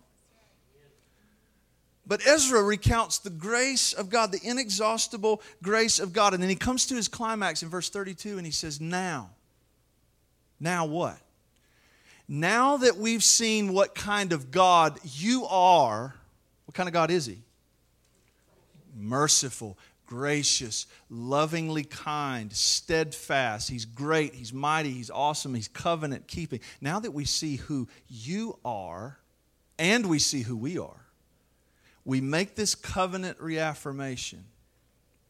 But 2.08 2.26
Ezra 2.26 2.62
recounts 2.62 3.18
the 3.18 3.28
grace 3.28 3.92
of 3.92 4.08
God, 4.08 4.32
the 4.32 4.40
inexhaustible 4.42 5.42
grace 5.62 6.00
of 6.00 6.14
God. 6.14 6.32
And 6.32 6.42
then 6.42 6.48
he 6.48 6.56
comes 6.56 6.86
to 6.86 6.94
his 6.94 7.06
climax 7.06 7.62
in 7.62 7.68
verse 7.68 7.90
32 7.90 8.38
and 8.38 8.46
he 8.46 8.52
says, 8.52 8.80
Now, 8.80 9.28
now 10.58 10.86
what? 10.86 11.18
Now 12.26 12.78
that 12.78 12.96
we've 12.96 13.22
seen 13.22 13.74
what 13.74 13.94
kind 13.94 14.32
of 14.32 14.50
God 14.50 14.98
you 15.04 15.46
are, 15.46 16.14
what 16.64 16.74
kind 16.74 16.88
of 16.88 16.94
God 16.94 17.10
is 17.10 17.26
he? 17.26 17.42
Merciful, 18.96 19.78
gracious, 20.06 20.86
lovingly 21.10 21.84
kind, 21.84 22.50
steadfast. 22.52 23.68
He's 23.68 23.84
great, 23.84 24.34
He's 24.34 24.52
mighty, 24.52 24.90
He's 24.90 25.10
awesome, 25.10 25.54
He's 25.54 25.68
covenant 25.68 26.26
keeping. 26.26 26.60
Now 26.80 27.00
that 27.00 27.12
we 27.12 27.26
see 27.26 27.56
who 27.56 27.86
you 28.08 28.58
are 28.64 29.18
and 29.78 30.06
we 30.06 30.18
see 30.18 30.42
who 30.42 30.56
we 30.56 30.78
are, 30.78 31.07
we 32.08 32.22
make 32.22 32.54
this 32.54 32.74
covenant 32.74 33.38
reaffirmation 33.38 34.42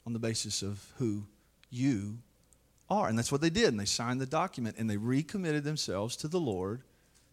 on 0.06 0.12
the 0.12 0.20
basis 0.20 0.62
of 0.62 0.92
who 0.98 1.24
you 1.70 2.18
are. 2.88 3.08
And 3.08 3.18
that's 3.18 3.32
what 3.32 3.40
they 3.40 3.50
did. 3.50 3.64
And 3.64 3.80
they 3.80 3.84
signed 3.84 4.20
the 4.20 4.26
document 4.26 4.76
and 4.78 4.88
they 4.88 4.96
recommitted 4.96 5.64
themselves 5.64 6.14
to 6.18 6.28
the 6.28 6.38
Lord, 6.38 6.82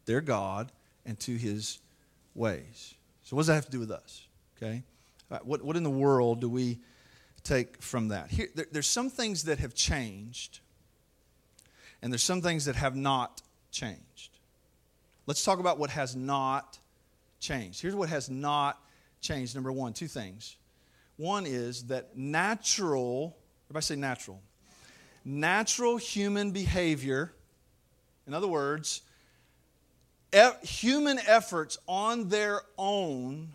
their 0.05 0.19
God, 0.19 0.71
and 1.05 1.19
to 1.19 1.35
His 1.35 1.77
ways. 2.33 2.95
So, 3.21 3.35
what 3.35 3.41
does 3.41 3.47
that 3.47 3.53
have 3.53 3.65
to 3.65 3.71
do 3.71 3.79
with 3.79 3.91
us? 3.91 4.25
Okay? 4.57 4.81
Uh, 5.29 5.37
what, 5.43 5.63
what 5.63 5.75
in 5.75 5.83
the 5.83 5.91
world 5.91 6.41
do 6.41 6.49
we 6.49 6.79
take 7.43 7.83
from 7.83 8.07
that. 8.07 8.31
Here, 8.31 8.47
there, 8.55 8.65
there's 8.71 8.89
some 8.89 9.11
things 9.11 9.43
that 9.43 9.59
have 9.59 9.75
changed, 9.75 10.59
and 12.01 12.11
there's 12.11 12.23
some 12.23 12.41
things 12.41 12.65
that 12.65 12.77
have 12.77 12.95
not 12.95 13.43
changed. 13.69 14.39
Let's 15.27 15.45
talk 15.45 15.59
about 15.59 15.77
what 15.77 15.91
has 15.91 16.15
not 16.15 16.79
changed. 17.39 17.83
Here's 17.83 17.93
what 17.93 18.09
has 18.09 18.27
not 18.27 18.79
changed. 19.25 19.55
Number 19.55 19.71
one, 19.71 19.93
two 19.93 20.07
things. 20.07 20.55
One 21.17 21.45
is 21.45 21.87
that 21.87 22.17
natural, 22.17 23.35
everybody 23.67 23.83
say 23.83 23.95
natural, 23.95 24.41
natural 25.23 25.97
human 25.97 26.51
behavior, 26.51 27.33
in 28.27 28.33
other 28.33 28.47
words, 28.47 29.01
e- 30.33 30.65
human 30.65 31.19
efforts 31.25 31.77
on 31.87 32.29
their 32.29 32.61
own 32.77 33.53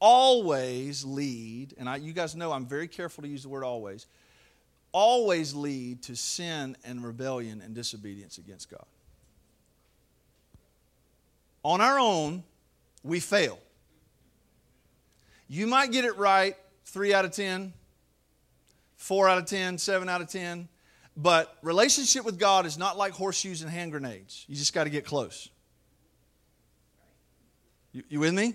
always 0.00 1.04
lead, 1.04 1.74
and 1.78 1.88
I, 1.88 1.96
you 1.96 2.12
guys 2.12 2.34
know 2.34 2.52
I'm 2.52 2.66
very 2.66 2.88
careful 2.88 3.22
to 3.22 3.28
use 3.28 3.42
the 3.42 3.48
word 3.48 3.64
always, 3.64 4.06
always 4.92 5.54
lead 5.54 6.02
to 6.04 6.16
sin 6.16 6.76
and 6.84 7.04
rebellion 7.04 7.62
and 7.64 7.74
disobedience 7.74 8.38
against 8.38 8.70
God. 8.70 8.84
On 11.62 11.80
our 11.80 11.98
own, 11.98 12.44
we 13.02 13.20
fail. 13.20 13.58
You 15.48 15.66
might 15.66 15.92
get 15.92 16.04
it 16.04 16.16
right 16.16 16.56
three 16.86 17.12
out 17.12 17.24
of 17.24 17.32
10, 17.32 17.72
four 18.96 19.28
out 19.28 19.38
of 19.38 19.46
10, 19.46 19.78
seven 19.78 20.08
out 20.08 20.20
of 20.20 20.28
10, 20.28 20.68
but 21.16 21.56
relationship 21.62 22.24
with 22.24 22.38
God 22.38 22.66
is 22.66 22.76
not 22.78 22.96
like 22.96 23.12
horseshoes 23.12 23.62
and 23.62 23.70
hand 23.70 23.92
grenades. 23.92 24.44
You 24.48 24.56
just 24.56 24.72
got 24.72 24.84
to 24.84 24.90
get 24.90 25.04
close. 25.04 25.48
You, 27.92 28.02
you 28.08 28.20
with 28.20 28.34
me? 28.34 28.54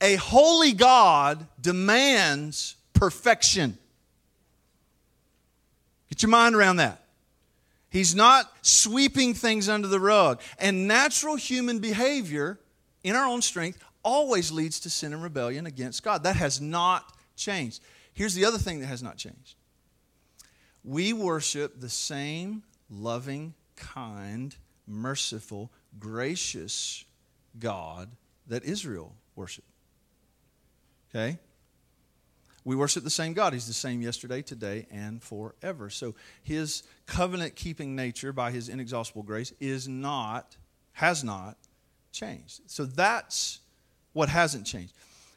A 0.00 0.16
holy 0.16 0.72
God 0.72 1.46
demands 1.60 2.76
perfection. 2.92 3.78
Get 6.10 6.22
your 6.22 6.30
mind 6.30 6.54
around 6.54 6.76
that. 6.76 7.00
He's 7.90 8.14
not 8.14 8.52
sweeping 8.60 9.34
things 9.34 9.68
under 9.68 9.86
the 9.86 10.00
rug. 10.00 10.40
And 10.58 10.88
natural 10.88 11.36
human 11.36 11.78
behavior, 11.78 12.58
in 13.04 13.14
our 13.14 13.26
own 13.26 13.40
strength, 13.40 13.78
always 14.04 14.52
leads 14.52 14.80
to 14.80 14.90
sin 14.90 15.12
and 15.12 15.22
rebellion 15.22 15.66
against 15.66 16.02
God. 16.02 16.22
That 16.22 16.36
has 16.36 16.60
not 16.60 17.16
changed. 17.36 17.82
Here's 18.12 18.34
the 18.34 18.44
other 18.44 18.58
thing 18.58 18.80
that 18.80 18.86
has 18.86 19.02
not 19.02 19.16
changed 19.16 19.56
we 20.84 21.12
worship 21.12 21.80
the 21.80 21.88
same 21.88 22.62
loving, 22.90 23.54
kind, 23.74 24.54
merciful, 24.86 25.72
gracious 25.98 27.04
God 27.58 28.10
that 28.46 28.64
Israel 28.64 29.14
worshiped. 29.34 29.68
Okay? 31.10 31.38
We 32.64 32.76
worship 32.76 33.04
the 33.04 33.10
same 33.10 33.34
God. 33.34 33.52
He's 33.52 33.66
the 33.66 33.72
same 33.72 34.00
yesterday, 34.00 34.42
today, 34.42 34.86
and 34.90 35.22
forever. 35.22 35.90
So 35.90 36.14
his 36.42 36.82
covenant 37.06 37.56
keeping 37.56 37.94
nature 37.94 38.32
by 38.32 38.50
his 38.50 38.68
inexhaustible 38.68 39.22
grace 39.22 39.52
is 39.60 39.86
not, 39.86 40.56
has 40.92 41.22
not 41.22 41.56
changed. 42.10 42.62
So 42.66 42.86
that's 42.86 43.60
what 44.14 44.30
hasn't 44.30 44.64
changed. 44.64 44.94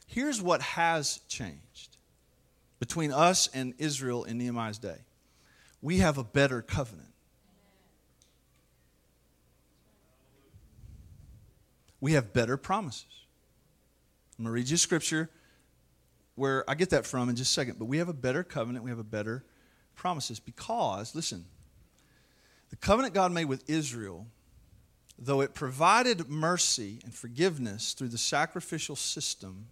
Here's 0.08 0.42
what 0.42 0.62
has 0.62 1.20
changed 1.28 1.98
between 2.80 3.12
us 3.12 3.50
and 3.54 3.74
Israel 3.78 4.24
in 4.24 4.38
Nehemiah's 4.38 4.78
day 4.78 5.00
we 5.82 5.98
have 5.98 6.18
a 6.18 6.24
better 6.24 6.62
covenant. 6.62 7.10
We 12.00 12.14
have 12.14 12.34
better 12.34 12.58
promises. 12.58 13.06
I'm 14.38 14.46
going 14.46 14.52
to 14.52 14.54
read 14.54 14.70
you 14.70 14.78
scripture 14.78 15.30
where 16.36 16.64
I 16.70 16.76
get 16.76 16.92
that 16.92 17.06
from 17.06 17.30
in 17.30 17.36
just 17.36 17.52
a 17.52 17.54
second. 17.54 17.80
But 17.80 17.86
we 17.86 17.98
have 17.98 18.10
a 18.10 18.14
better 18.14 18.44
covenant, 18.44 18.86
we 18.86 18.92
have 18.92 19.00
a 19.00 19.04
better 19.04 19.44
promises 19.96 20.40
because, 20.40 21.16
listen, 21.16 21.46
the 22.70 22.76
covenant 22.76 23.14
God 23.14 23.32
made 23.32 23.46
with 23.46 23.68
Israel, 23.70 24.28
though 25.20 25.42
it 25.42 25.54
provided 25.54 26.30
mercy 26.30 27.00
and 27.04 27.14
forgiveness 27.14 27.94
through 27.94 28.10
the 28.10 28.18
sacrificial 28.18 28.96
system, 28.96 29.68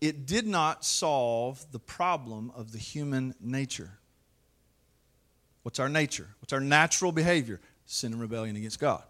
it 0.00 0.26
did 0.26 0.46
not 0.46 0.84
solve 0.84 1.64
the 1.72 1.78
problem 1.78 2.52
of 2.54 2.72
the 2.72 2.78
human 2.78 3.34
nature. 3.40 3.90
What's 5.62 5.78
our 5.78 5.88
nature? 5.88 6.28
What's 6.40 6.52
our 6.52 6.60
natural 6.60 7.12
behavior? 7.12 7.60
Sin 7.86 8.12
and 8.12 8.20
rebellion 8.20 8.56
against 8.56 8.80
God. 8.80 9.02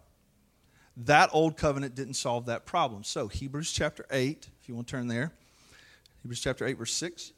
That 0.97 1.29
old 1.33 1.57
covenant 1.57 1.95
didn't 1.95 2.13
solve 2.13 2.45
that 2.45 2.65
problem. 2.65 3.03
So, 3.03 3.27
Hebrews 3.27 3.71
chapter 3.71 4.05
8, 4.11 4.47
if 4.61 4.69
you 4.69 4.75
want 4.75 4.87
to 4.87 4.91
turn 4.91 5.07
there. 5.07 5.31
Hebrews 6.21 6.41
chapter 6.41 6.65
8, 6.65 6.77
verse 6.77 6.93
6. 6.93 7.31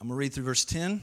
I'm 0.00 0.08
going 0.08 0.16
to 0.16 0.18
read 0.18 0.32
through 0.32 0.44
verse 0.44 0.64
10. 0.64 1.02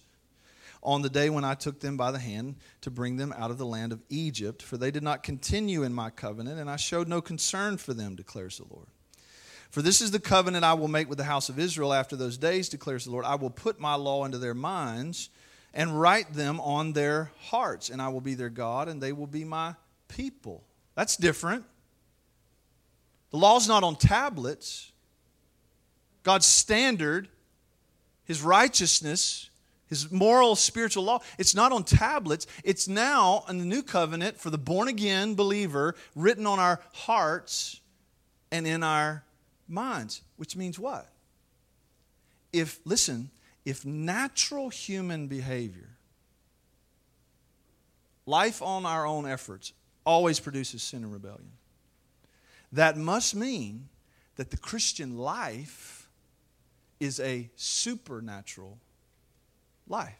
on 0.83 1.01
the 1.01 1.09
day 1.09 1.29
when 1.29 1.43
I 1.43 1.53
took 1.53 1.79
them 1.79 1.97
by 1.97 2.11
the 2.11 2.19
hand 2.19 2.55
to 2.81 2.91
bring 2.91 3.17
them 3.17 3.33
out 3.37 3.51
of 3.51 3.57
the 3.57 3.65
land 3.65 3.91
of 3.91 4.01
Egypt. 4.09 4.63
For 4.63 4.77
they 4.77 4.91
did 4.91 5.03
not 5.03 5.23
continue 5.23 5.83
in 5.83 5.93
my 5.93 6.09
covenant, 6.09 6.59
and 6.59 6.69
I 6.69 6.75
showed 6.75 7.07
no 7.07 7.21
concern 7.21 7.77
for 7.77 7.93
them, 7.93 8.15
declares 8.15 8.57
the 8.57 8.65
Lord. 8.73 8.87
For 9.69 9.81
this 9.81 10.01
is 10.01 10.11
the 10.11 10.19
covenant 10.19 10.65
I 10.65 10.73
will 10.73 10.89
make 10.89 11.07
with 11.07 11.17
the 11.17 11.23
house 11.23 11.47
of 11.47 11.57
Israel 11.57 11.93
after 11.93 12.15
those 12.15 12.37
days, 12.37 12.67
declares 12.67 13.05
the 13.05 13.11
Lord. 13.11 13.25
I 13.25 13.35
will 13.35 13.49
put 13.49 13.79
my 13.79 13.95
law 13.95 14.25
into 14.25 14.37
their 14.37 14.53
minds 14.53 15.29
and 15.73 15.99
write 15.99 16.33
them 16.33 16.59
on 16.59 16.93
their 16.93 17.31
hearts, 17.39 17.89
and 17.89 18.01
I 18.01 18.09
will 18.09 18.19
be 18.19 18.33
their 18.33 18.49
God, 18.49 18.89
and 18.89 19.01
they 19.01 19.13
will 19.13 19.27
be 19.27 19.45
my 19.45 19.75
people. 20.09 20.63
That's 20.95 21.15
different. 21.15 21.63
The 23.29 23.37
law's 23.37 23.67
not 23.67 23.83
on 23.83 23.95
tablets. 23.95 24.91
God's 26.23 26.45
standard, 26.45 27.29
his 28.25 28.41
righteousness, 28.41 29.49
his 29.91 30.09
moral, 30.09 30.55
spiritual 30.55 31.03
law, 31.03 31.19
it's 31.37 31.53
not 31.53 31.73
on 31.73 31.83
tablets. 31.83 32.47
It's 32.63 32.87
now 32.87 33.43
in 33.49 33.57
the 33.57 33.65
new 33.65 33.83
covenant 33.83 34.39
for 34.39 34.49
the 34.49 34.57
born 34.57 34.87
again 34.87 35.35
believer, 35.35 35.95
written 36.15 36.47
on 36.47 36.59
our 36.59 36.79
hearts 36.93 37.81
and 38.53 38.65
in 38.65 38.83
our 38.83 39.25
minds. 39.67 40.21
Which 40.37 40.55
means 40.55 40.79
what? 40.79 41.09
If, 42.53 42.79
listen, 42.85 43.31
if 43.65 43.85
natural 43.85 44.69
human 44.69 45.27
behavior, 45.27 45.89
life 48.25 48.61
on 48.61 48.85
our 48.85 49.05
own 49.05 49.27
efforts, 49.27 49.73
always 50.05 50.39
produces 50.39 50.81
sin 50.81 51.03
and 51.03 51.11
rebellion. 51.11 51.51
That 52.71 52.95
must 52.95 53.35
mean 53.35 53.89
that 54.37 54.51
the 54.51 54.57
Christian 54.57 55.17
life 55.17 56.09
is 57.01 57.19
a 57.19 57.49
supernatural 57.57 58.77
life. 59.91 60.17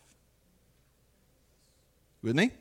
With 2.21 2.35
me? 2.35 2.51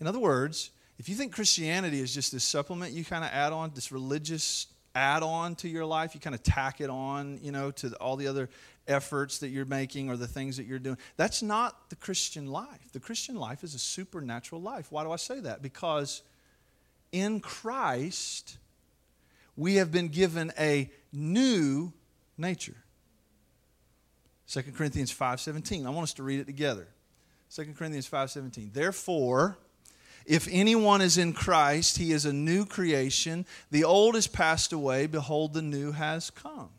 In 0.00 0.06
other 0.06 0.18
words, 0.18 0.70
If 0.98 1.08
you 1.08 1.14
think 1.14 1.32
Christianity 1.32 2.00
is 2.00 2.14
just 2.14 2.32
this 2.32 2.44
supplement 2.44 2.92
you 2.92 3.04
kind 3.04 3.24
of 3.24 3.30
add 3.30 3.52
on, 3.52 3.72
this 3.74 3.92
religious 3.92 4.66
add 4.94 5.22
on 5.22 5.54
to 5.56 5.68
your 5.68 5.84
life, 5.84 6.14
you 6.14 6.20
kind 6.20 6.34
of 6.34 6.42
tack 6.42 6.80
it 6.80 6.88
on, 6.88 7.38
you 7.42 7.52
know, 7.52 7.70
to 7.70 7.94
all 7.96 8.16
the 8.16 8.28
other 8.28 8.48
efforts 8.88 9.38
that 9.40 9.48
you're 9.48 9.66
making 9.66 10.08
or 10.08 10.16
the 10.16 10.26
things 10.26 10.56
that 10.56 10.64
you're 10.64 10.78
doing. 10.78 10.96
That's 11.18 11.42
not 11.42 11.90
the 11.90 11.96
Christian 11.96 12.46
life. 12.46 12.92
The 12.92 13.00
Christian 13.00 13.36
life 13.36 13.62
is 13.62 13.74
a 13.74 13.78
supernatural 13.78 14.62
life. 14.62 14.90
Why 14.90 15.04
do 15.04 15.10
I 15.10 15.16
say 15.16 15.40
that? 15.40 15.60
Because 15.60 16.22
in 17.12 17.40
Christ, 17.40 18.56
we 19.54 19.74
have 19.74 19.92
been 19.92 20.08
given 20.08 20.50
a 20.58 20.90
new 21.12 21.92
nature. 22.38 22.76
2 24.48 24.62
Corinthians 24.74 25.12
5:17. 25.12 25.86
I 25.86 25.90
want 25.90 26.04
us 26.04 26.14
to 26.14 26.22
read 26.22 26.40
it 26.40 26.46
together. 26.46 26.88
2 27.50 27.74
Corinthians 27.76 28.08
5:17. 28.08 28.72
Therefore, 28.72 29.58
if 30.24 30.48
anyone 30.50 31.00
is 31.00 31.18
in 31.18 31.32
Christ, 31.32 31.98
he 31.98 32.12
is 32.12 32.24
a 32.24 32.32
new 32.32 32.66
creation. 32.66 33.46
The 33.70 33.84
old 33.84 34.14
has 34.16 34.26
passed 34.26 34.72
away, 34.72 35.06
behold 35.06 35.52
the 35.54 35.62
new 35.62 35.92
has 35.92 36.30
come. 36.30 36.70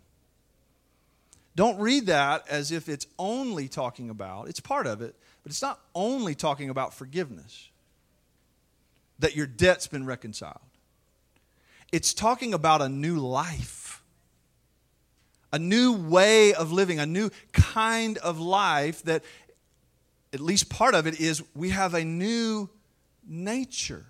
Don't 1.55 1.79
read 1.79 2.05
that 2.05 2.47
as 2.47 2.71
if 2.71 2.87
it's 2.87 3.07
only 3.17 3.67
talking 3.67 4.09
about, 4.09 4.47
it's 4.47 4.59
part 4.59 4.85
of 4.85 5.01
it, 5.01 5.15
but 5.41 5.51
it's 5.51 5.61
not 5.61 5.79
only 5.95 6.35
talking 6.35 6.69
about 6.69 6.93
forgiveness, 6.93 7.69
that 9.17 9.35
your 9.35 9.47
debt's 9.47 9.87
been 9.87 10.05
reconciled. 10.05 10.59
It's 11.91 12.13
talking 12.13 12.53
about 12.53 12.81
a 12.81 12.89
new 12.89 13.17
life, 13.17 13.76
a 15.51 15.59
new 15.59 15.93
way 15.93 16.53
of 16.53 16.71
living, 16.71 16.99
a 16.99 17.05
new 17.05 17.29
kind 17.53 18.17
of 18.19 18.39
life 18.39 19.03
that, 19.03 19.23
at 20.33 20.39
least 20.39 20.69
part 20.69 20.93
of 20.93 21.07
it, 21.07 21.19
is 21.19 21.41
we 21.55 21.69
have 21.69 21.93
a 21.93 22.03
new 22.03 22.69
nature. 23.27 24.05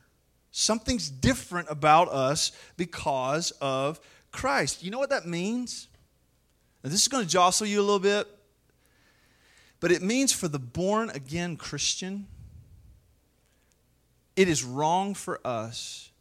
Something's 0.51 1.09
different 1.09 1.67
about 1.69 2.09
us 2.09 2.51
because 2.77 3.51
of 3.61 3.99
Christ. 4.31 4.83
You 4.83 4.91
know 4.91 4.99
what 4.99 5.11
that 5.11 5.27
means? 5.27 5.87
Now, 6.83 6.89
this 6.89 7.01
is 7.01 7.07
going 7.07 7.23
to 7.23 7.29
jostle 7.29 7.67
you 7.67 7.79
a 7.79 7.83
little 7.83 7.99
bit, 7.99 8.27
but 9.79 9.91
it 9.91 10.01
means 10.01 10.33
for 10.33 10.47
the 10.47 10.59
born 10.59 11.09
again 11.11 11.57
Christian, 11.57 12.27
it 14.35 14.47
is 14.47 14.63
wrong 14.63 15.13
for 15.13 15.39
us 15.45 16.11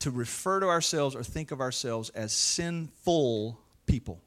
to 0.00 0.10
refer 0.10 0.60
to 0.60 0.66
ourselves 0.66 1.14
or 1.14 1.22
think 1.22 1.50
of 1.50 1.60
ourselves 1.60 2.10
as 2.10 2.32
sinful 2.32 3.60
people. 3.86 4.20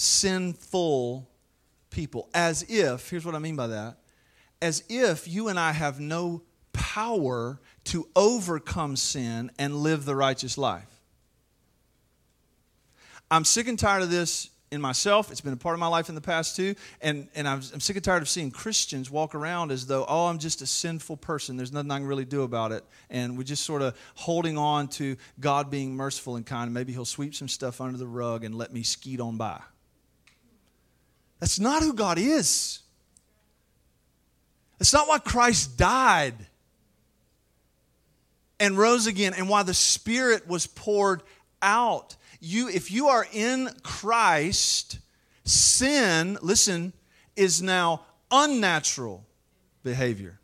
Sinful 0.00 1.28
people. 1.90 2.28
As 2.32 2.64
if, 2.68 3.10
here's 3.10 3.26
what 3.26 3.34
I 3.34 3.38
mean 3.38 3.56
by 3.56 3.66
that 3.66 3.98
as 4.62 4.84
if 4.88 5.26
you 5.26 5.48
and 5.48 5.58
I 5.58 5.72
have 5.72 6.00
no 6.00 6.42
power 6.72 7.60
to 7.84 8.06
overcome 8.14 8.96
sin 8.96 9.50
and 9.58 9.74
live 9.76 10.04
the 10.04 10.14
righteous 10.14 10.58
life. 10.58 11.00
I'm 13.30 13.44
sick 13.44 13.68
and 13.68 13.78
tired 13.78 14.02
of 14.02 14.10
this 14.10 14.50
in 14.70 14.80
myself. 14.80 15.30
It's 15.30 15.40
been 15.40 15.52
a 15.52 15.56
part 15.56 15.74
of 15.74 15.80
my 15.80 15.86
life 15.86 16.08
in 16.08 16.14
the 16.14 16.20
past 16.20 16.56
too. 16.56 16.74
And, 17.00 17.28
and 17.34 17.48
I'm, 17.48 17.62
I'm 17.72 17.80
sick 17.80 17.96
and 17.96 18.04
tired 18.04 18.22
of 18.22 18.28
seeing 18.28 18.50
Christians 18.50 19.10
walk 19.10 19.34
around 19.34 19.72
as 19.72 19.86
though, 19.86 20.04
oh, 20.08 20.26
I'm 20.26 20.38
just 20.38 20.62
a 20.62 20.66
sinful 20.66 21.16
person. 21.16 21.56
There's 21.56 21.72
nothing 21.72 21.90
I 21.90 21.98
can 21.98 22.06
really 22.06 22.24
do 22.24 22.42
about 22.42 22.72
it. 22.72 22.84
And 23.08 23.36
we're 23.38 23.44
just 23.44 23.64
sort 23.64 23.82
of 23.82 23.96
holding 24.14 24.58
on 24.58 24.88
to 24.88 25.16
God 25.38 25.70
being 25.70 25.94
merciful 25.94 26.36
and 26.36 26.44
kind. 26.44 26.72
Maybe 26.74 26.92
He'll 26.92 27.04
sweep 27.04 27.34
some 27.34 27.48
stuff 27.48 27.80
under 27.80 27.98
the 27.98 28.06
rug 28.06 28.44
and 28.44 28.54
let 28.54 28.72
me 28.72 28.82
skeet 28.82 29.20
on 29.20 29.36
by. 29.36 29.60
That's 31.40 31.58
not 31.58 31.82
who 31.82 31.94
God 31.94 32.18
is. 32.18 32.80
It's 34.78 34.92
not 34.92 35.08
why 35.08 35.18
Christ 35.18 35.76
died 35.76 36.34
and 38.58 38.76
rose 38.76 39.06
again 39.06 39.34
and 39.34 39.48
why 39.48 39.62
the 39.62 39.74
Spirit 39.74 40.46
was 40.46 40.66
poured 40.66 41.22
out. 41.62 42.16
You, 42.40 42.68
if 42.68 42.90
you 42.90 43.08
are 43.08 43.26
in 43.32 43.70
Christ, 43.82 44.98
sin, 45.44 46.38
listen, 46.42 46.92
is 47.36 47.62
now 47.62 48.02
unnatural 48.30 49.26
behavior. 49.82 50.38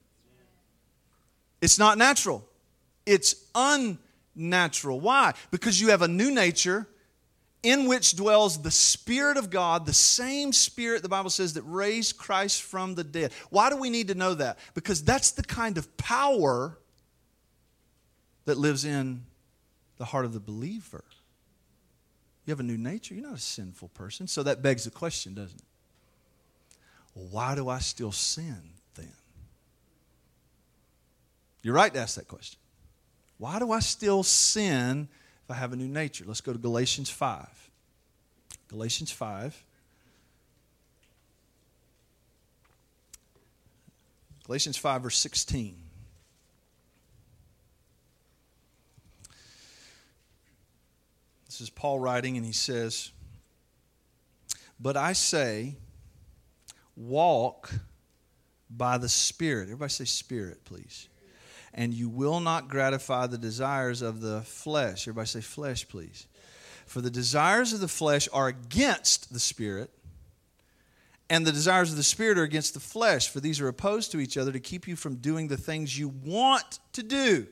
It's 1.61 1.79
not 1.79 1.99
natural. 1.99 2.47
It's 3.05 3.35
unnatural. 3.55 5.01
Why? 5.01 5.35
Because 5.51 5.81
you 5.81 5.91
have 5.91 6.03
a 6.03 6.09
new 6.09 6.31
nature 6.31 6.87
in 7.63 7.87
which 7.87 8.15
dwells 8.17 8.63
the 8.63 8.71
Spirit 8.71 9.37
of 9.37 9.51
God, 9.51 9.87
the 9.87 9.93
same 9.93 10.53
Spirit, 10.53 11.03
the 11.03 11.09
Bible 11.09 11.31
says, 11.31 11.55
that 11.55 11.63
raised 11.63 12.17
Christ 12.17 12.63
from 12.63 12.95
the 12.95 13.05
dead. 13.05 13.33
Why 13.51 13.71
do 13.71 13.77
we 13.77 13.91
need 13.91 14.09
to 14.09 14.15
know 14.15 14.35
that? 14.35 14.59
Because 14.75 15.03
that's 15.03 15.33
the 15.33 15.43
kind 15.43 15.79
of 15.79 15.97
power 15.97 16.79
that 18.45 18.57
lives 18.57 18.85
in 18.85 19.25
the 19.99 20.05
heart 20.05 20.25
of 20.25 20.33
the 20.33 20.41
believer. 20.41 21.05
You 22.45 22.53
have 22.53 22.61
a 22.61 22.65
new 22.65 22.79
nature. 22.79 23.15
You're 23.15 23.27
not 23.27 23.39
a 23.39 23.41
sinful 23.41 23.89
person. 23.89 24.29
So 24.29 24.45
that 24.45 24.63
begs 24.63 24.85
the 24.85 24.91
question, 24.91 25.35
doesn't 25.35 25.59
it? 25.59 25.67
why 27.17 27.55
do 27.55 27.69
I 27.69 27.79
still 27.79 28.13
sin 28.13 28.61
then? 28.95 29.13
You're 31.63 31.75
right 31.75 31.93
to 31.93 31.99
ask 31.99 32.17
that 32.17 32.29
question. 32.29 32.59
Why 33.39 33.59
do 33.59 33.73
I 33.73 33.81
still 33.81 34.23
sin 34.23 35.09
if 35.47 35.51
I 35.53 35.55
have 35.55 35.73
a 35.73 35.77
new 35.77 35.87
nature. 35.87 36.25
Let's 36.27 36.41
go 36.41 36.53
to 36.53 36.59
Galatians 36.59 37.09
5. 37.09 37.71
Galatians 38.67 39.13
5. 39.13 39.65
Galatians 44.45 44.77
5, 44.77 45.03
verse 45.05 45.19
16. 45.19 45.77
This 51.45 51.61
is 51.61 51.71
Paul 51.71 52.01
writing, 52.01 52.37
and 52.37 52.45
he 52.45 52.53
says, 52.53 53.13
But 54.81 54.97
I 54.97 55.13
say, 55.13 55.77
walk 56.97 57.71
by 58.69 58.99
the 58.99 59.09
Spirit. 59.09 59.65
Everybody 59.65 59.91
say 59.91 60.05
Spirit, 60.07 60.65
please 60.65 61.09
and 61.77 61.93
you 61.93 62.09
will 62.09 62.41
not 62.41 62.69
gratify 62.69 63.27
the 63.27 63.39
desires 63.39 64.01
of 64.01 64.23
the 64.23 64.41
flesh. 64.41 65.07
Everybody 65.07 65.29
say 65.29 65.41
flesh, 65.43 65.87
please. 65.87 66.27
For 66.87 67.03
the 67.03 67.11
desires 67.11 67.75
of 67.75 67.81
the 67.81 67.89
flesh 67.89 68.29
are 68.33 68.49
against 68.49 69.33
the 69.33 69.39
spirit, 69.39 69.91
and 71.29 71.47
the 71.47 71.53
desires 71.53 71.91
of 71.91 71.97
the 71.97 72.03
spirit 72.03 72.39
are 72.39 72.45
against 72.45 72.73
the 72.73 72.81
flesh, 72.81 73.29
for 73.29 73.41
these 73.41 73.61
are 73.61 73.69
opposed 73.69 74.11
to 74.13 74.21
each 74.21 74.39
other 74.39 74.53
to 74.53 74.61
keep 74.61 74.89
you 74.89 74.97
from 74.97 75.17
doing 75.17 75.49
the 75.49 75.57
things 75.57 75.99
you 75.99 76.09
want 76.25 76.79
to 76.93 77.03
do. 77.03 77.47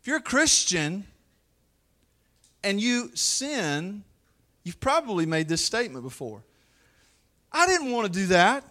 If 0.00 0.06
you're 0.06 0.18
a 0.18 0.22
Christian 0.22 1.04
and 2.62 2.80
you 2.80 3.10
sin, 3.14 4.04
you've 4.62 4.78
probably 4.78 5.26
made 5.26 5.48
this 5.48 5.64
statement 5.64 6.04
before. 6.04 6.44
I 7.50 7.66
didn't 7.66 7.90
want 7.90 8.12
to 8.12 8.12
do 8.12 8.26
that. 8.26 8.62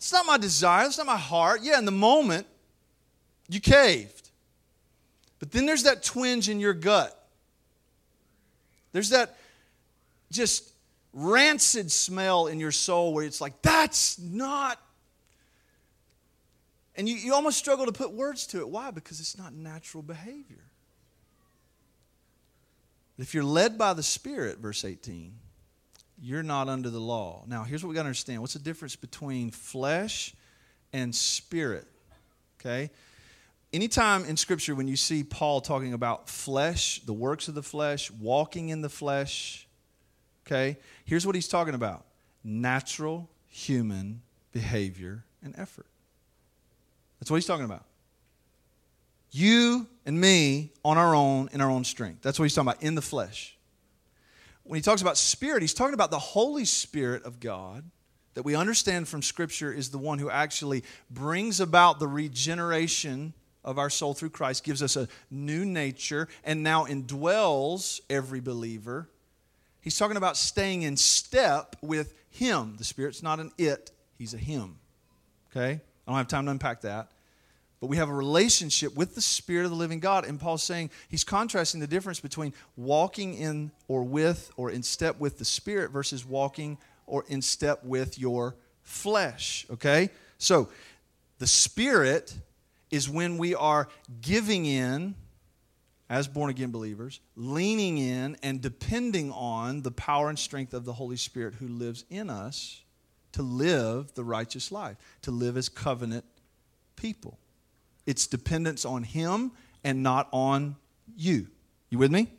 It's 0.00 0.14
not 0.14 0.24
my 0.24 0.38
desire, 0.38 0.86
it's 0.86 0.96
not 0.96 1.06
my 1.06 1.18
heart. 1.18 1.60
Yeah, 1.62 1.78
in 1.78 1.84
the 1.84 1.90
moment, 1.90 2.46
you 3.50 3.60
caved. 3.60 4.30
But 5.38 5.52
then 5.52 5.66
there's 5.66 5.82
that 5.82 6.02
twinge 6.02 6.48
in 6.48 6.58
your 6.58 6.72
gut. 6.72 7.14
There's 8.92 9.10
that 9.10 9.36
just 10.32 10.72
rancid 11.12 11.92
smell 11.92 12.46
in 12.46 12.58
your 12.58 12.72
soul 12.72 13.12
where 13.12 13.26
it's 13.26 13.42
like, 13.42 13.60
that's 13.60 14.18
not. 14.18 14.80
And 16.96 17.06
you, 17.06 17.16
you 17.16 17.34
almost 17.34 17.58
struggle 17.58 17.84
to 17.84 17.92
put 17.92 18.10
words 18.10 18.46
to 18.48 18.60
it. 18.60 18.70
Why? 18.70 18.90
Because 18.90 19.20
it's 19.20 19.36
not 19.36 19.52
natural 19.52 20.02
behavior. 20.02 20.64
If 23.18 23.34
you're 23.34 23.44
led 23.44 23.76
by 23.76 23.92
the 23.92 24.02
Spirit, 24.02 24.60
verse 24.60 24.82
18, 24.82 25.34
you're 26.22 26.42
not 26.42 26.68
under 26.68 26.90
the 26.90 27.00
law. 27.00 27.44
Now, 27.46 27.64
here's 27.64 27.82
what 27.82 27.88
we 27.88 27.94
got 27.94 28.02
to 28.02 28.08
understand 28.08 28.40
what's 28.40 28.52
the 28.52 28.58
difference 28.58 28.96
between 28.96 29.50
flesh 29.50 30.34
and 30.92 31.14
spirit? 31.14 31.86
Okay? 32.60 32.90
Anytime 33.72 34.24
in 34.24 34.36
Scripture 34.36 34.74
when 34.74 34.88
you 34.88 34.96
see 34.96 35.22
Paul 35.22 35.60
talking 35.60 35.92
about 35.92 36.28
flesh, 36.28 37.00
the 37.02 37.12
works 37.12 37.48
of 37.48 37.54
the 37.54 37.62
flesh, 37.62 38.10
walking 38.10 38.68
in 38.68 38.82
the 38.82 38.88
flesh, 38.88 39.66
okay, 40.46 40.76
here's 41.04 41.24
what 41.24 41.34
he's 41.34 41.48
talking 41.48 41.74
about 41.74 42.04
natural 42.42 43.28
human 43.48 44.22
behavior 44.52 45.24
and 45.42 45.54
effort. 45.56 45.86
That's 47.18 47.30
what 47.30 47.36
he's 47.36 47.46
talking 47.46 47.64
about. 47.64 47.84
You 49.30 49.86
and 50.04 50.20
me 50.20 50.72
on 50.84 50.98
our 50.98 51.14
own, 51.14 51.48
in 51.52 51.60
our 51.60 51.70
own 51.70 51.84
strength. 51.84 52.22
That's 52.22 52.38
what 52.38 52.44
he's 52.44 52.54
talking 52.54 52.70
about, 52.70 52.82
in 52.82 52.94
the 52.94 53.02
flesh 53.02 53.56
when 54.70 54.76
he 54.76 54.82
talks 54.82 55.02
about 55.02 55.16
spirit, 55.16 55.62
he's 55.62 55.74
talking 55.74 55.94
about 55.94 56.12
the 56.12 56.18
Holy 56.20 56.64
Spirit 56.64 57.24
of 57.24 57.40
God 57.40 57.90
that 58.34 58.44
we 58.44 58.54
understand 58.54 59.08
from 59.08 59.20
Scripture 59.20 59.72
is 59.72 59.90
the 59.90 59.98
one 59.98 60.20
who 60.20 60.30
actually 60.30 60.84
brings 61.10 61.58
about 61.58 61.98
the 61.98 62.06
regeneration 62.06 63.34
of 63.64 63.80
our 63.80 63.90
soul 63.90 64.14
through 64.14 64.30
Christ, 64.30 64.62
gives 64.62 64.80
us 64.80 64.94
a 64.94 65.08
new 65.28 65.64
nature, 65.64 66.28
and 66.44 66.62
now 66.62 66.84
indwells 66.84 68.00
every 68.08 68.38
believer. 68.38 69.10
He's 69.80 69.98
talking 69.98 70.16
about 70.16 70.36
staying 70.36 70.82
in 70.82 70.96
step 70.96 71.74
with 71.82 72.14
Him. 72.30 72.76
The 72.76 72.84
Spirit's 72.84 73.24
not 73.24 73.40
an 73.40 73.50
it, 73.58 73.90
He's 74.18 74.34
a 74.34 74.38
him. 74.38 74.78
Okay? 75.50 75.80
I 76.06 76.10
don't 76.10 76.16
have 76.16 76.28
time 76.28 76.44
to 76.44 76.52
unpack 76.52 76.82
that. 76.82 77.10
But 77.80 77.86
we 77.86 77.96
have 77.96 78.10
a 78.10 78.14
relationship 78.14 78.94
with 78.94 79.14
the 79.14 79.22
Spirit 79.22 79.64
of 79.64 79.70
the 79.70 79.76
living 79.76 80.00
God. 80.00 80.26
And 80.26 80.38
Paul's 80.38 80.62
saying 80.62 80.90
he's 81.08 81.24
contrasting 81.24 81.80
the 81.80 81.86
difference 81.86 82.20
between 82.20 82.52
walking 82.76 83.34
in 83.34 83.72
or 83.88 84.04
with 84.04 84.52
or 84.56 84.70
in 84.70 84.82
step 84.82 85.18
with 85.18 85.38
the 85.38 85.46
Spirit 85.46 85.90
versus 85.90 86.24
walking 86.24 86.76
or 87.06 87.24
in 87.28 87.40
step 87.40 87.82
with 87.82 88.18
your 88.18 88.54
flesh. 88.82 89.66
Okay? 89.70 90.10
So 90.36 90.68
the 91.38 91.46
Spirit 91.46 92.34
is 92.90 93.08
when 93.08 93.38
we 93.38 93.54
are 93.54 93.88
giving 94.20 94.66
in 94.66 95.14
as 96.10 96.26
born 96.26 96.50
again 96.50 96.72
believers, 96.72 97.20
leaning 97.36 97.96
in 97.96 98.36
and 98.42 98.60
depending 98.60 99.30
on 99.32 99.80
the 99.82 99.92
power 99.92 100.28
and 100.28 100.38
strength 100.38 100.74
of 100.74 100.84
the 100.84 100.92
Holy 100.92 101.16
Spirit 101.16 101.54
who 101.54 101.68
lives 101.68 102.04
in 102.10 102.28
us 102.28 102.82
to 103.32 103.42
live 103.42 104.12
the 104.14 104.24
righteous 104.24 104.72
life, 104.72 104.96
to 105.22 105.30
live 105.30 105.56
as 105.56 105.68
covenant 105.68 106.24
people. 106.96 107.38
It's 108.06 108.26
dependence 108.26 108.84
on 108.84 109.02
Him 109.02 109.52
and 109.84 110.02
not 110.02 110.28
on 110.32 110.76
you. 111.16 111.48
You 111.90 111.98
with 111.98 112.10
me? 112.10 112.32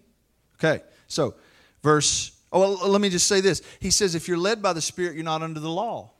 Okay, 0.56 0.84
so 1.08 1.36
verse, 1.84 2.32
oh, 2.52 2.88
let 2.88 3.02
me 3.02 3.10
just 3.10 3.28
say 3.28 3.42
this. 3.42 3.62
He 3.80 3.92
says, 3.92 4.16
if 4.16 4.28
you're 4.28 4.38
led 4.38 4.62
by 4.62 4.74
the 4.74 4.82
Spirit, 4.82 5.16
you're 5.16 5.24
not 5.24 5.42
under 5.42 5.60
the 5.60 5.70
law. 5.70 6.12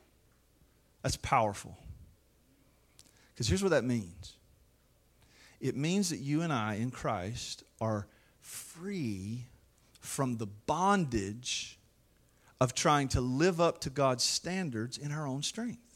That's 1.02 1.16
powerful. 1.16 1.76
Because 3.34 3.48
here's 3.48 3.62
what 3.62 3.70
that 3.70 3.84
means 3.84 4.34
it 5.60 5.76
means 5.76 6.10
that 6.10 6.18
you 6.18 6.42
and 6.42 6.52
I 6.52 6.74
in 6.74 6.90
Christ 6.90 7.62
are 7.80 8.08
free 8.40 9.46
from 10.00 10.36
the 10.36 10.46
bondage 10.46 11.78
of 12.60 12.74
trying 12.74 13.08
to 13.08 13.20
live 13.20 13.60
up 13.60 13.80
to 13.80 13.90
God's 13.90 14.24
standards 14.24 14.98
in 14.98 15.12
our 15.12 15.26
own 15.26 15.42
strength. 15.42 15.91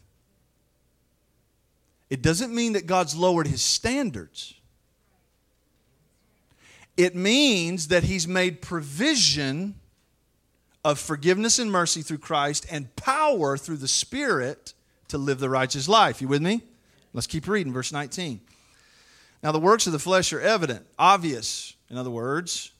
It 2.09 2.23
doesn't 2.23 2.55
mean 2.55 2.75
that 2.75 2.87
God's 2.87 3.17
lowered 3.17 3.47
his 3.47 3.63
standards. 3.63 4.55
It 6.97 7.15
means 7.15 7.89
that 7.89 8.05
he's 8.05 8.27
made 8.27 8.63
provision 8.63 9.75
of 10.85 10.99
forgiveness 10.99 11.59
and 11.59 11.71
mercy 11.71 12.01
through 12.01 12.19
Christ 12.19 12.65
and 12.71 12.95
power 12.97 13.57
through 13.57 13.79
the 13.79 13.89
Spirit 13.89 14.73
to 15.09 15.19
live 15.19 15.41
the 15.41 15.51
righteous 15.51 15.89
life. 15.89 16.23
You 16.23 16.29
with 16.29 16.43
me? 16.43 16.63
Let's 17.13 17.27
keep 17.27 17.49
reading, 17.49 17.73
verse 17.73 17.93
19. 17.93 18.41
Now, 19.43 19.53
the 19.53 19.59
works 19.59 19.87
of 19.87 19.93
the 19.93 19.99
flesh 19.99 20.33
are 20.33 20.41
evident, 20.41 20.87
obvious. 20.99 21.75
In 21.91 21.99
other 21.99 22.11
words, 22.11 22.73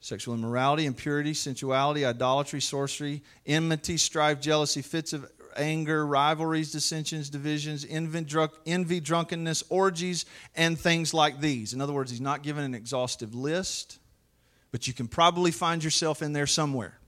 sexual 0.00 0.34
immorality, 0.34 0.86
impurity, 0.86 1.34
sensuality, 1.34 2.04
idolatry, 2.04 2.60
sorcery, 2.60 3.22
enmity, 3.46 3.96
strife, 3.96 4.40
jealousy, 4.40 4.82
fits 4.82 5.12
of 5.12 5.30
anger, 5.58 6.06
rivalries, 6.06 6.72
dissensions, 6.72 7.28
divisions, 7.30 7.86
envy, 7.88 9.00
drunkenness, 9.00 9.64
orgies, 9.68 10.24
and 10.54 10.78
things 10.78 11.12
like 11.12 11.40
these. 11.40 11.72
In 11.72 11.80
other 11.80 11.92
words, 11.92 12.10
he's 12.10 12.20
not 12.20 12.42
given 12.42 12.64
an 12.64 12.74
exhaustive 12.74 13.34
list, 13.34 13.98
but 14.70 14.86
you 14.86 14.94
can 14.94 15.08
probably 15.08 15.50
find 15.50 15.82
yourself 15.82 16.22
in 16.22 16.32
there 16.32 16.46
somewhere. 16.46 16.98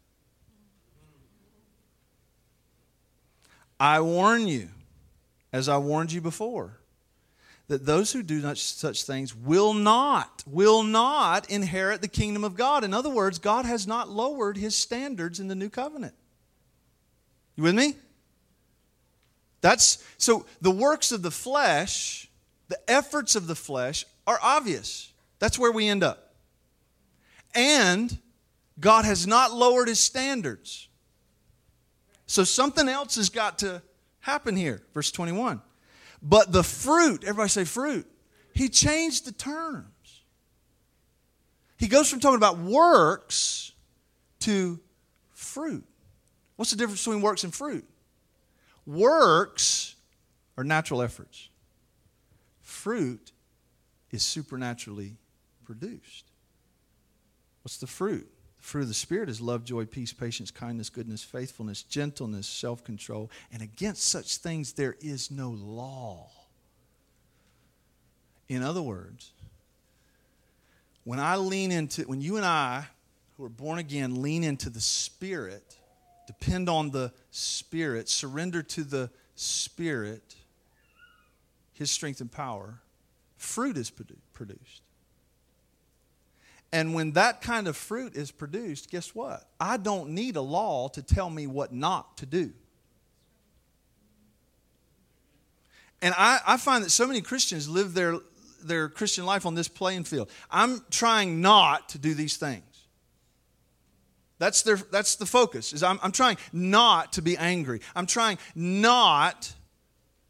I 3.78 4.00
warn 4.00 4.46
you, 4.46 4.68
as 5.52 5.68
I 5.68 5.78
warned 5.78 6.12
you 6.12 6.20
before, 6.20 6.76
that 7.68 7.86
those 7.86 8.12
who 8.12 8.22
do 8.22 8.54
such 8.56 9.04
things 9.04 9.34
will 9.34 9.72
not, 9.72 10.42
will 10.44 10.82
not 10.82 11.48
inherit 11.48 12.02
the 12.02 12.08
kingdom 12.08 12.42
of 12.42 12.56
God. 12.56 12.82
In 12.82 12.92
other 12.92 13.08
words, 13.08 13.38
God 13.38 13.64
has 13.64 13.86
not 13.86 14.10
lowered 14.10 14.56
his 14.56 14.76
standards 14.76 15.38
in 15.38 15.46
the 15.46 15.54
new 15.54 15.70
covenant. 15.70 16.14
You 17.56 17.62
with 17.62 17.76
me? 17.76 17.94
That's 19.61 20.05
so 20.16 20.46
the 20.61 20.70
works 20.70 21.12
of 21.12 21.23
the 21.23 21.31
flesh, 21.31 22.29
the 22.68 22.79
efforts 22.90 23.37
of 23.37 23.46
the 23.46 23.55
flesh 23.55 24.05
are 24.27 24.38
obvious. 24.42 25.12
That's 25.38 25.59
where 25.59 25.73
we 25.73 25.88
end 25.88 26.03
up. 26.03 26.35
And 27.55 28.16
God 28.79 29.05
has 29.05 29.27
not 29.27 29.53
lowered 29.53 29.88
his 29.88 30.01
standards. 30.01 30.88
So 32.27 32.44
something 32.44 32.88
else 32.88 33.16
has 33.16 33.29
got 33.29 33.59
to 33.59 33.83
happen 34.20 34.57
here. 34.57 34.83
Verse 34.94 35.11
21. 35.11 35.61
But 36.23 36.53
the 36.53 36.62
fruit, 36.62 37.25
everybody 37.25 37.49
say 37.49 37.64
fruit. 37.64 38.07
He 38.55 38.68
changed 38.68 39.27
the 39.27 39.33
terms. 39.33 39.87
He 41.77 41.88
goes 41.88 42.11
from 42.11 42.20
talking 42.20 42.37
about 42.37 42.59
works 42.59 43.73
to 44.40 44.79
fruit. 45.33 45.85
What's 46.57 46.70
the 46.70 46.77
difference 46.77 47.03
between 47.05 47.23
works 47.23 47.42
and 47.42 47.55
fruit? 47.55 47.88
Works 48.86 49.94
are 50.56 50.64
natural 50.64 51.02
efforts, 51.02 51.48
fruit 52.62 53.32
is 54.10 54.22
supernaturally 54.22 55.16
produced. 55.64 56.24
What's 57.62 57.78
the 57.78 57.86
fruit? 57.86 58.28
The 58.58 58.62
fruit 58.62 58.82
of 58.82 58.88
the 58.88 58.94
Spirit 58.94 59.28
is 59.28 59.40
love, 59.40 59.64
joy, 59.64 59.84
peace, 59.84 60.12
patience, 60.12 60.50
kindness, 60.50 60.90
goodness, 60.90 61.22
faithfulness, 61.22 61.82
gentleness, 61.82 62.46
self 62.46 62.84
control. 62.84 63.30
And 63.52 63.62
against 63.62 64.02
such 64.02 64.38
things 64.38 64.72
there 64.72 64.96
is 65.00 65.30
no 65.30 65.50
law. 65.50 66.30
In 68.48 68.62
other 68.62 68.82
words, 68.82 69.30
when 71.04 71.20
I 71.20 71.36
lean 71.36 71.70
into, 71.72 72.02
when 72.02 72.20
you 72.20 72.36
and 72.36 72.44
I, 72.44 72.84
who 73.36 73.44
are 73.44 73.48
born 73.48 73.78
again, 73.78 74.20
lean 74.20 74.44
into 74.44 74.68
the 74.68 74.80
Spirit, 74.80 75.76
depend 76.38 76.68
on 76.68 76.90
the 76.90 77.12
Spirit, 77.30 78.08
surrender 78.08 78.62
to 78.62 78.84
the 78.84 79.10
Spirit, 79.34 80.36
His 81.72 81.90
strength 81.90 82.20
and 82.20 82.30
power, 82.30 82.80
fruit 83.36 83.76
is 83.76 83.90
produced. 83.90 84.82
And 86.72 86.94
when 86.94 87.12
that 87.12 87.42
kind 87.42 87.66
of 87.66 87.76
fruit 87.76 88.14
is 88.14 88.30
produced, 88.30 88.90
guess 88.90 89.14
what? 89.14 89.48
I 89.58 89.76
don't 89.76 90.10
need 90.10 90.36
a 90.36 90.40
law 90.40 90.88
to 90.88 91.02
tell 91.02 91.28
me 91.28 91.48
what 91.48 91.72
not 91.72 92.16
to 92.18 92.26
do. 92.26 92.52
And 96.00 96.14
I, 96.16 96.38
I 96.46 96.56
find 96.56 96.84
that 96.84 96.90
so 96.90 97.06
many 97.06 97.20
Christians 97.20 97.68
live 97.68 97.92
their, 97.92 98.18
their 98.62 98.88
Christian 98.88 99.26
life 99.26 99.44
on 99.44 99.54
this 99.54 99.68
playing 99.68 100.04
field. 100.04 100.30
I'm 100.50 100.82
trying 100.90 101.40
not 101.40 101.88
to 101.90 101.98
do 101.98 102.14
these 102.14 102.36
things. 102.36 102.69
That's, 104.40 104.62
their, 104.62 104.76
that's 104.76 105.16
the 105.16 105.26
focus. 105.26 105.74
Is 105.74 105.83
I'm, 105.83 106.00
I'm 106.03 106.12
trying 106.12 106.38
not 106.50 107.12
to 107.12 107.22
be 107.22 107.37
angry. 107.37 107.83
I'm 107.94 108.07
trying 108.07 108.38
not 108.55 109.53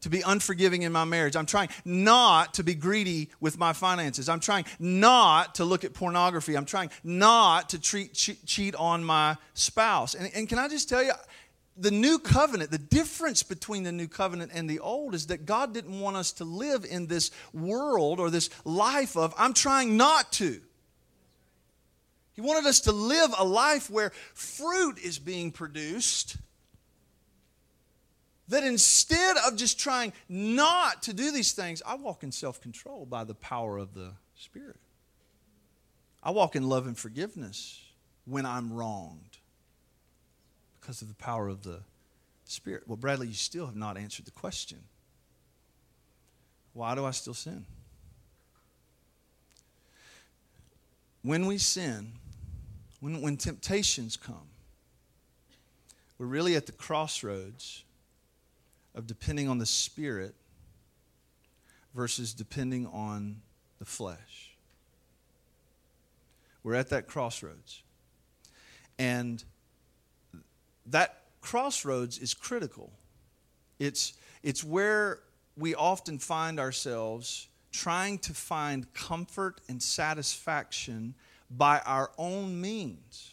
to 0.01 0.09
be 0.09 0.21
unforgiving 0.21 0.81
in 0.81 0.91
my 0.91 1.05
marriage. 1.05 1.37
I'm 1.37 1.45
trying 1.45 1.69
not 1.85 2.55
to 2.55 2.63
be 2.63 2.75
greedy 2.75 3.29
with 3.39 3.57
my 3.57 3.71
finances. 3.71 4.27
I'm 4.27 4.41
trying 4.41 4.65
not 4.79 5.55
to 5.55 5.65
look 5.65 5.85
at 5.85 5.93
pornography. 5.93 6.55
I'm 6.55 6.65
trying 6.65 6.89
not 7.05 7.69
to 7.69 7.79
treat, 7.79 8.13
cheat 8.13 8.75
on 8.75 9.03
my 9.03 9.37
spouse. 9.53 10.13
And, 10.13 10.29
and 10.35 10.49
can 10.49 10.59
I 10.59 10.67
just 10.67 10.89
tell 10.89 11.03
you, 11.03 11.13
the 11.77 11.91
new 11.91 12.19
covenant, 12.19 12.69
the 12.69 12.77
difference 12.77 13.43
between 13.43 13.83
the 13.83 13.93
new 13.93 14.09
covenant 14.09 14.51
and 14.53 14.69
the 14.69 14.79
old 14.79 15.15
is 15.15 15.27
that 15.27 15.45
God 15.45 15.73
didn't 15.73 15.97
want 15.97 16.17
us 16.17 16.33
to 16.33 16.43
live 16.43 16.83
in 16.83 17.07
this 17.07 17.31
world 17.53 18.19
or 18.19 18.29
this 18.29 18.49
life 18.65 19.15
of, 19.15 19.33
I'm 19.37 19.53
trying 19.53 19.95
not 19.95 20.33
to. 20.33 20.59
He 22.41 22.47
wanted 22.47 22.67
us 22.67 22.81
to 22.81 22.91
live 22.91 23.29
a 23.37 23.45
life 23.45 23.87
where 23.89 24.11
fruit 24.33 24.97
is 24.97 25.19
being 25.19 25.51
produced. 25.51 26.37
That 28.47 28.63
instead 28.63 29.37
of 29.45 29.57
just 29.57 29.79
trying 29.79 30.11
not 30.27 31.03
to 31.03 31.13
do 31.13 31.31
these 31.31 31.51
things, 31.53 31.83
I 31.85 31.95
walk 31.95 32.23
in 32.23 32.31
self 32.31 32.59
control 32.59 33.05
by 33.05 33.25
the 33.25 33.35
power 33.35 33.77
of 33.77 33.93
the 33.93 34.13
Spirit. 34.35 34.77
I 36.23 36.31
walk 36.31 36.55
in 36.55 36.67
love 36.67 36.87
and 36.87 36.97
forgiveness 36.97 37.79
when 38.25 38.47
I'm 38.47 38.73
wronged 38.73 39.37
because 40.79 41.03
of 41.03 41.09
the 41.09 41.15
power 41.15 41.47
of 41.47 41.61
the 41.61 41.81
Spirit. 42.45 42.83
Well, 42.87 42.97
Bradley, 42.97 43.27
you 43.27 43.33
still 43.35 43.67
have 43.67 43.75
not 43.75 43.97
answered 43.97 44.25
the 44.25 44.31
question. 44.31 44.79
Why 46.73 46.95
do 46.95 47.05
I 47.05 47.11
still 47.11 47.35
sin? 47.35 47.65
When 51.21 51.45
we 51.45 51.59
sin, 51.59 52.13
when, 53.01 53.19
when 53.19 53.35
temptations 53.35 54.15
come, 54.15 54.47
we're 56.17 56.27
really 56.27 56.55
at 56.55 56.67
the 56.67 56.71
crossroads 56.71 57.83
of 58.95 59.07
depending 59.07 59.49
on 59.49 59.57
the 59.57 59.65
Spirit 59.65 60.35
versus 61.93 62.33
depending 62.33 62.85
on 62.87 63.41
the 63.79 63.85
flesh. 63.85 64.55
We're 66.63 66.75
at 66.75 66.89
that 66.89 67.07
crossroads. 67.07 67.81
And 68.99 69.43
that 70.85 71.23
crossroads 71.41 72.19
is 72.19 72.35
critical. 72.35 72.91
It's, 73.79 74.13
it's 74.43 74.63
where 74.63 75.21
we 75.57 75.73
often 75.73 76.19
find 76.19 76.59
ourselves 76.59 77.47
trying 77.71 78.19
to 78.19 78.33
find 78.33 78.93
comfort 78.93 79.59
and 79.67 79.81
satisfaction 79.81 81.15
by 81.55 81.79
our 81.79 82.11
own 82.17 82.59
means. 82.59 83.31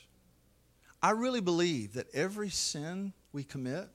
I 1.02 1.11
really 1.11 1.40
believe 1.40 1.94
that 1.94 2.07
every 2.12 2.50
sin 2.50 3.12
we 3.33 3.44
commit 3.44 3.88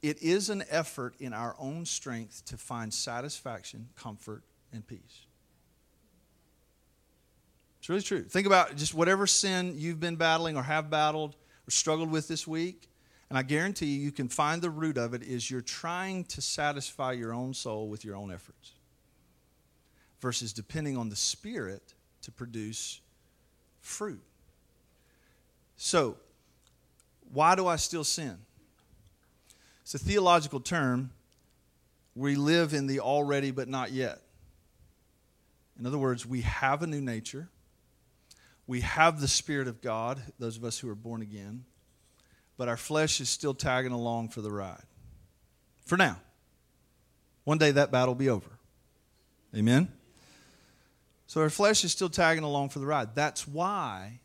it 0.00 0.22
is 0.22 0.48
an 0.48 0.62
effort 0.70 1.14
in 1.18 1.32
our 1.32 1.56
own 1.58 1.84
strength 1.84 2.44
to 2.46 2.56
find 2.56 2.94
satisfaction, 2.94 3.88
comfort, 3.96 4.44
and 4.72 4.86
peace. 4.86 5.26
It's 7.80 7.88
really 7.88 8.02
true. 8.02 8.22
Think 8.22 8.46
about 8.46 8.76
just 8.76 8.94
whatever 8.94 9.26
sin 9.26 9.74
you've 9.76 9.98
been 9.98 10.16
battling 10.16 10.56
or 10.56 10.62
have 10.62 10.88
battled 10.88 11.34
or 11.66 11.70
struggled 11.70 12.10
with 12.10 12.28
this 12.28 12.46
week. 12.46 12.88
And 13.28 13.36
I 13.36 13.42
guarantee 13.42 13.86
you, 13.86 14.00
you 14.00 14.12
can 14.12 14.28
find 14.28 14.62
the 14.62 14.70
root 14.70 14.96
of 14.98 15.14
it 15.14 15.22
is 15.22 15.50
you're 15.50 15.60
trying 15.60 16.24
to 16.26 16.40
satisfy 16.40 17.12
your 17.12 17.32
own 17.32 17.52
soul 17.52 17.88
with 17.88 18.04
your 18.04 18.16
own 18.16 18.32
efforts 18.32 18.72
versus 20.20 20.52
depending 20.52 20.96
on 20.96 21.08
the 21.08 21.16
Spirit 21.16 21.94
to 22.28 22.32
produce 22.32 23.00
fruit. 23.80 24.20
So, 25.76 26.18
why 27.32 27.54
do 27.54 27.66
I 27.66 27.76
still 27.76 28.04
sin? 28.04 28.36
It's 29.80 29.94
a 29.94 29.98
theological 29.98 30.60
term. 30.60 31.10
We 32.14 32.36
live 32.36 32.74
in 32.74 32.86
the 32.86 33.00
already 33.00 33.50
but 33.50 33.66
not 33.66 33.92
yet. 33.92 34.20
In 35.78 35.86
other 35.86 35.96
words, 35.96 36.26
we 36.26 36.42
have 36.42 36.82
a 36.82 36.86
new 36.86 37.00
nature. 37.00 37.48
We 38.66 38.82
have 38.82 39.22
the 39.22 39.28
Spirit 39.28 39.66
of 39.66 39.80
God, 39.80 40.20
those 40.38 40.58
of 40.58 40.64
us 40.64 40.78
who 40.78 40.90
are 40.90 40.94
born 40.94 41.22
again, 41.22 41.64
but 42.58 42.68
our 42.68 42.76
flesh 42.76 43.22
is 43.22 43.30
still 43.30 43.54
tagging 43.54 43.92
along 43.92 44.28
for 44.28 44.42
the 44.42 44.52
ride. 44.52 44.84
For 45.86 45.96
now. 45.96 46.20
One 47.44 47.56
day 47.56 47.70
that 47.70 47.90
battle 47.90 48.08
will 48.08 48.18
be 48.18 48.28
over. 48.28 48.50
Amen? 49.56 49.90
So 51.28 51.42
our 51.42 51.50
flesh 51.50 51.84
is 51.84 51.92
still 51.92 52.08
tagging 52.08 52.42
along 52.42 52.70
for 52.70 52.78
the 52.78 52.86
ride. 52.86 53.14
That's 53.14 53.46
why 53.46 54.20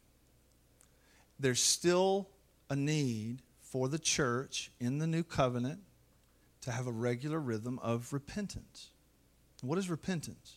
there's 1.37 1.61
still 1.61 2.29
a 2.69 2.77
need 2.77 3.41
for 3.61 3.89
the 3.89 3.99
church 3.99 4.71
in 4.79 4.99
the 4.99 5.05
new 5.05 5.21
covenant 5.21 5.81
to 6.61 6.71
have 6.71 6.87
a 6.87 6.91
regular 6.91 7.39
rhythm 7.39 7.77
of 7.83 8.13
repentance. 8.13 8.87
What 9.61 9.77
is 9.77 9.89
repentance? 9.89 10.55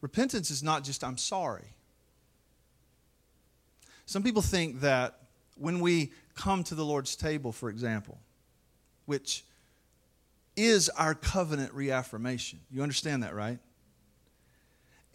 Repentance 0.00 0.50
is 0.50 0.62
not 0.62 0.82
just, 0.82 1.04
I'm 1.04 1.18
sorry. 1.18 1.72
Some 4.06 4.24
people 4.24 4.42
think 4.42 4.80
that 4.80 5.20
when 5.56 5.78
we 5.78 6.12
come 6.34 6.64
to 6.64 6.74
the 6.74 6.84
Lord's 6.84 7.14
table, 7.14 7.52
for 7.52 7.70
example, 7.70 8.18
which 9.06 9.44
is 10.56 10.88
our 10.90 11.14
covenant 11.14 11.72
reaffirmation. 11.74 12.58
You 12.72 12.82
understand 12.82 13.22
that, 13.22 13.34
right? 13.34 13.60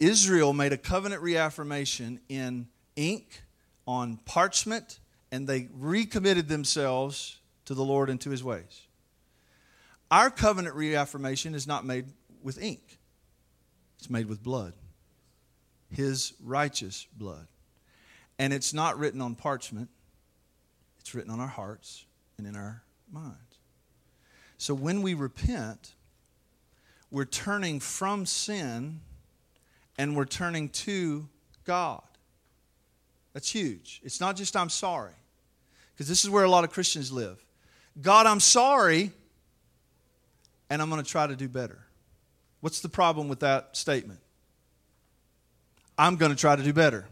Israel 0.04 0.52
made 0.52 0.72
a 0.72 0.76
covenant 0.76 1.22
reaffirmation 1.22 2.20
in 2.28 2.68
ink 2.94 3.42
on 3.86 4.18
parchment, 4.26 4.98
and 5.32 5.48
they 5.48 5.68
recommitted 5.72 6.46
themselves 6.46 7.38
to 7.64 7.74
the 7.74 7.84
Lord 7.84 8.10
and 8.10 8.20
to 8.20 8.30
his 8.30 8.44
ways. 8.44 8.82
Our 10.10 10.28
covenant 10.28 10.74
reaffirmation 10.74 11.54
is 11.54 11.66
not 11.66 11.86
made 11.86 12.06
with 12.42 12.62
ink, 12.62 12.98
it's 13.98 14.10
made 14.10 14.26
with 14.26 14.42
blood, 14.42 14.74
his 15.90 16.34
righteous 16.42 17.06
blood. 17.16 17.46
And 18.38 18.52
it's 18.52 18.74
not 18.74 18.98
written 18.98 19.22
on 19.22 19.34
parchment, 19.34 19.88
it's 21.00 21.14
written 21.14 21.30
on 21.30 21.40
our 21.40 21.46
hearts 21.46 22.04
and 22.36 22.46
in 22.46 22.56
our 22.56 22.82
minds. 23.10 23.38
So 24.58 24.74
when 24.74 25.00
we 25.00 25.14
repent, 25.14 25.94
we're 27.10 27.24
turning 27.24 27.80
from 27.80 28.26
sin 28.26 29.00
and 29.98 30.16
we're 30.16 30.24
turning 30.24 30.68
to 30.70 31.28
God. 31.64 32.02
That's 33.32 33.50
huge. 33.50 34.00
It's 34.04 34.20
not 34.20 34.36
just 34.36 34.56
I'm 34.56 34.70
sorry, 34.70 35.14
because 35.92 36.08
this 36.08 36.24
is 36.24 36.30
where 36.30 36.44
a 36.44 36.50
lot 36.50 36.64
of 36.64 36.70
Christians 36.70 37.10
live. 37.10 37.44
God, 38.00 38.26
I'm 38.26 38.40
sorry, 38.40 39.12
and 40.70 40.82
I'm 40.82 40.90
going 40.90 41.02
to 41.02 41.08
try 41.08 41.26
to 41.26 41.36
do 41.36 41.48
better. 41.48 41.78
What's 42.60 42.80
the 42.80 42.88
problem 42.88 43.28
with 43.28 43.40
that 43.40 43.76
statement? 43.76 44.20
I'm 45.98 46.16
going 46.16 46.32
to 46.32 46.38
try 46.38 46.56
to 46.56 46.62
do 46.62 46.72
better. 46.72 47.06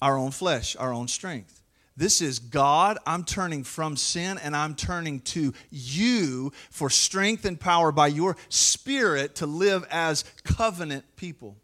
Our 0.00 0.16
own 0.18 0.30
flesh, 0.30 0.74
our 0.76 0.92
own 0.92 1.08
strength. 1.08 1.61
This 1.96 2.22
is 2.22 2.38
God. 2.38 2.98
I'm 3.06 3.24
turning 3.24 3.64
from 3.64 3.96
sin 3.96 4.38
and 4.42 4.56
I'm 4.56 4.74
turning 4.74 5.20
to 5.20 5.52
you 5.70 6.52
for 6.70 6.88
strength 6.88 7.44
and 7.44 7.60
power 7.60 7.92
by 7.92 8.06
your 8.06 8.36
Spirit 8.48 9.36
to 9.36 9.46
live 9.46 9.86
as 9.90 10.24
covenant 10.44 11.04
people. 11.16 11.56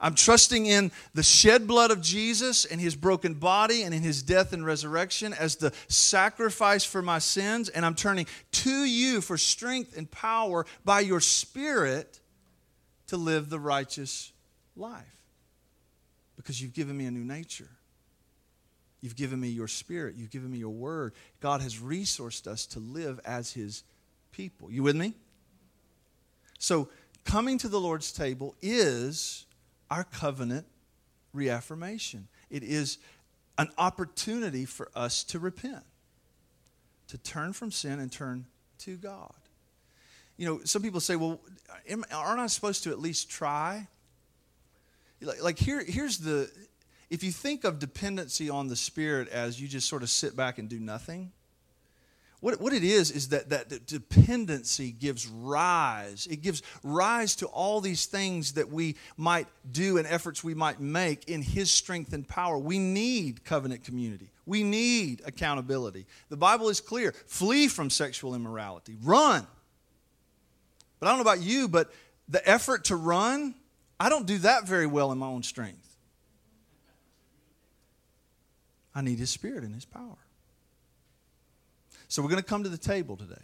I'm 0.00 0.14
trusting 0.14 0.66
in 0.66 0.92
the 1.14 1.24
shed 1.24 1.66
blood 1.66 1.90
of 1.90 2.00
Jesus 2.00 2.64
and 2.64 2.80
his 2.80 2.94
broken 2.94 3.34
body 3.34 3.82
and 3.82 3.92
in 3.92 4.02
his 4.02 4.22
death 4.22 4.52
and 4.52 4.64
resurrection 4.64 5.32
as 5.32 5.56
the 5.56 5.72
sacrifice 5.88 6.84
for 6.84 7.02
my 7.02 7.18
sins. 7.18 7.68
And 7.68 7.84
I'm 7.84 7.96
turning 7.96 8.26
to 8.52 8.84
you 8.84 9.20
for 9.20 9.36
strength 9.36 9.96
and 9.96 10.08
power 10.08 10.66
by 10.84 11.00
your 11.00 11.20
Spirit 11.20 12.20
to 13.08 13.16
live 13.16 13.50
the 13.50 13.58
righteous 13.58 14.32
life 14.76 15.04
because 16.36 16.62
you've 16.62 16.74
given 16.74 16.96
me 16.96 17.06
a 17.06 17.10
new 17.10 17.24
nature. 17.24 17.70
You've 19.00 19.16
given 19.16 19.40
me 19.40 19.48
your 19.48 19.68
spirit. 19.68 20.16
You've 20.16 20.30
given 20.30 20.50
me 20.50 20.58
your 20.58 20.70
word. 20.70 21.12
God 21.40 21.60
has 21.60 21.76
resourced 21.76 22.46
us 22.46 22.66
to 22.66 22.80
live 22.80 23.20
as 23.24 23.52
his 23.52 23.84
people. 24.32 24.70
You 24.70 24.82
with 24.82 24.96
me? 24.96 25.14
So, 26.58 26.88
coming 27.24 27.58
to 27.58 27.68
the 27.68 27.78
Lord's 27.78 28.12
table 28.12 28.56
is 28.60 29.46
our 29.90 30.04
covenant 30.04 30.66
reaffirmation. 31.32 32.26
It 32.50 32.62
is 32.62 32.98
an 33.56 33.68
opportunity 33.78 34.64
for 34.64 34.90
us 34.94 35.22
to 35.24 35.38
repent, 35.38 35.84
to 37.08 37.18
turn 37.18 37.52
from 37.52 37.70
sin 37.70 38.00
and 38.00 38.10
turn 38.10 38.46
to 38.78 38.96
God. 38.96 39.34
You 40.36 40.46
know, 40.46 40.60
some 40.64 40.82
people 40.82 41.00
say, 41.00 41.16
well, 41.16 41.40
aren't 42.12 42.40
I 42.40 42.46
supposed 42.46 42.84
to 42.84 42.90
at 42.90 43.00
least 43.00 43.28
try? 43.28 43.86
Like, 45.20 45.58
here, 45.58 45.82
here's 45.84 46.18
the 46.18 46.50
if 47.10 47.22
you 47.22 47.32
think 47.32 47.64
of 47.64 47.78
dependency 47.78 48.50
on 48.50 48.68
the 48.68 48.76
Spirit 48.76 49.28
as 49.28 49.60
you 49.60 49.68
just 49.68 49.88
sort 49.88 50.02
of 50.02 50.10
sit 50.10 50.36
back 50.36 50.58
and 50.58 50.68
do 50.68 50.78
nothing, 50.78 51.32
what, 52.40 52.60
what 52.60 52.72
it 52.72 52.84
is 52.84 53.10
is 53.10 53.30
that, 53.30 53.48
that 53.48 53.86
dependency 53.86 54.92
gives 54.92 55.26
rise. 55.26 56.28
It 56.30 56.40
gives 56.40 56.62
rise 56.84 57.34
to 57.36 57.46
all 57.46 57.80
these 57.80 58.06
things 58.06 58.52
that 58.52 58.70
we 58.70 58.94
might 59.16 59.48
do 59.70 59.98
and 59.98 60.06
efforts 60.06 60.44
we 60.44 60.54
might 60.54 60.78
make 60.80 61.28
in 61.28 61.42
His 61.42 61.70
strength 61.70 62.12
and 62.12 62.26
power. 62.28 62.56
We 62.56 62.78
need 62.78 63.44
covenant 63.44 63.82
community, 63.82 64.30
we 64.46 64.62
need 64.62 65.22
accountability. 65.24 66.06
The 66.28 66.36
Bible 66.36 66.68
is 66.68 66.80
clear 66.80 67.12
flee 67.26 67.66
from 67.66 67.90
sexual 67.90 68.34
immorality, 68.34 68.96
run. 69.02 69.46
But 71.00 71.06
I 71.06 71.10
don't 71.10 71.18
know 71.18 71.30
about 71.30 71.42
you, 71.42 71.68
but 71.68 71.92
the 72.28 72.46
effort 72.48 72.86
to 72.86 72.96
run, 72.96 73.54
I 73.98 74.08
don't 74.08 74.26
do 74.26 74.38
that 74.38 74.66
very 74.66 74.86
well 74.86 75.10
in 75.10 75.18
my 75.18 75.26
own 75.26 75.42
strength. 75.42 75.87
I 78.94 79.00
need 79.00 79.18
His 79.18 79.30
Spirit 79.30 79.64
and 79.64 79.74
His 79.74 79.84
power. 79.84 80.18
So 82.08 82.22
we're 82.22 82.30
going 82.30 82.42
to 82.42 82.48
come 82.48 82.62
to 82.62 82.68
the 82.68 82.78
table 82.78 83.16
today. 83.16 83.34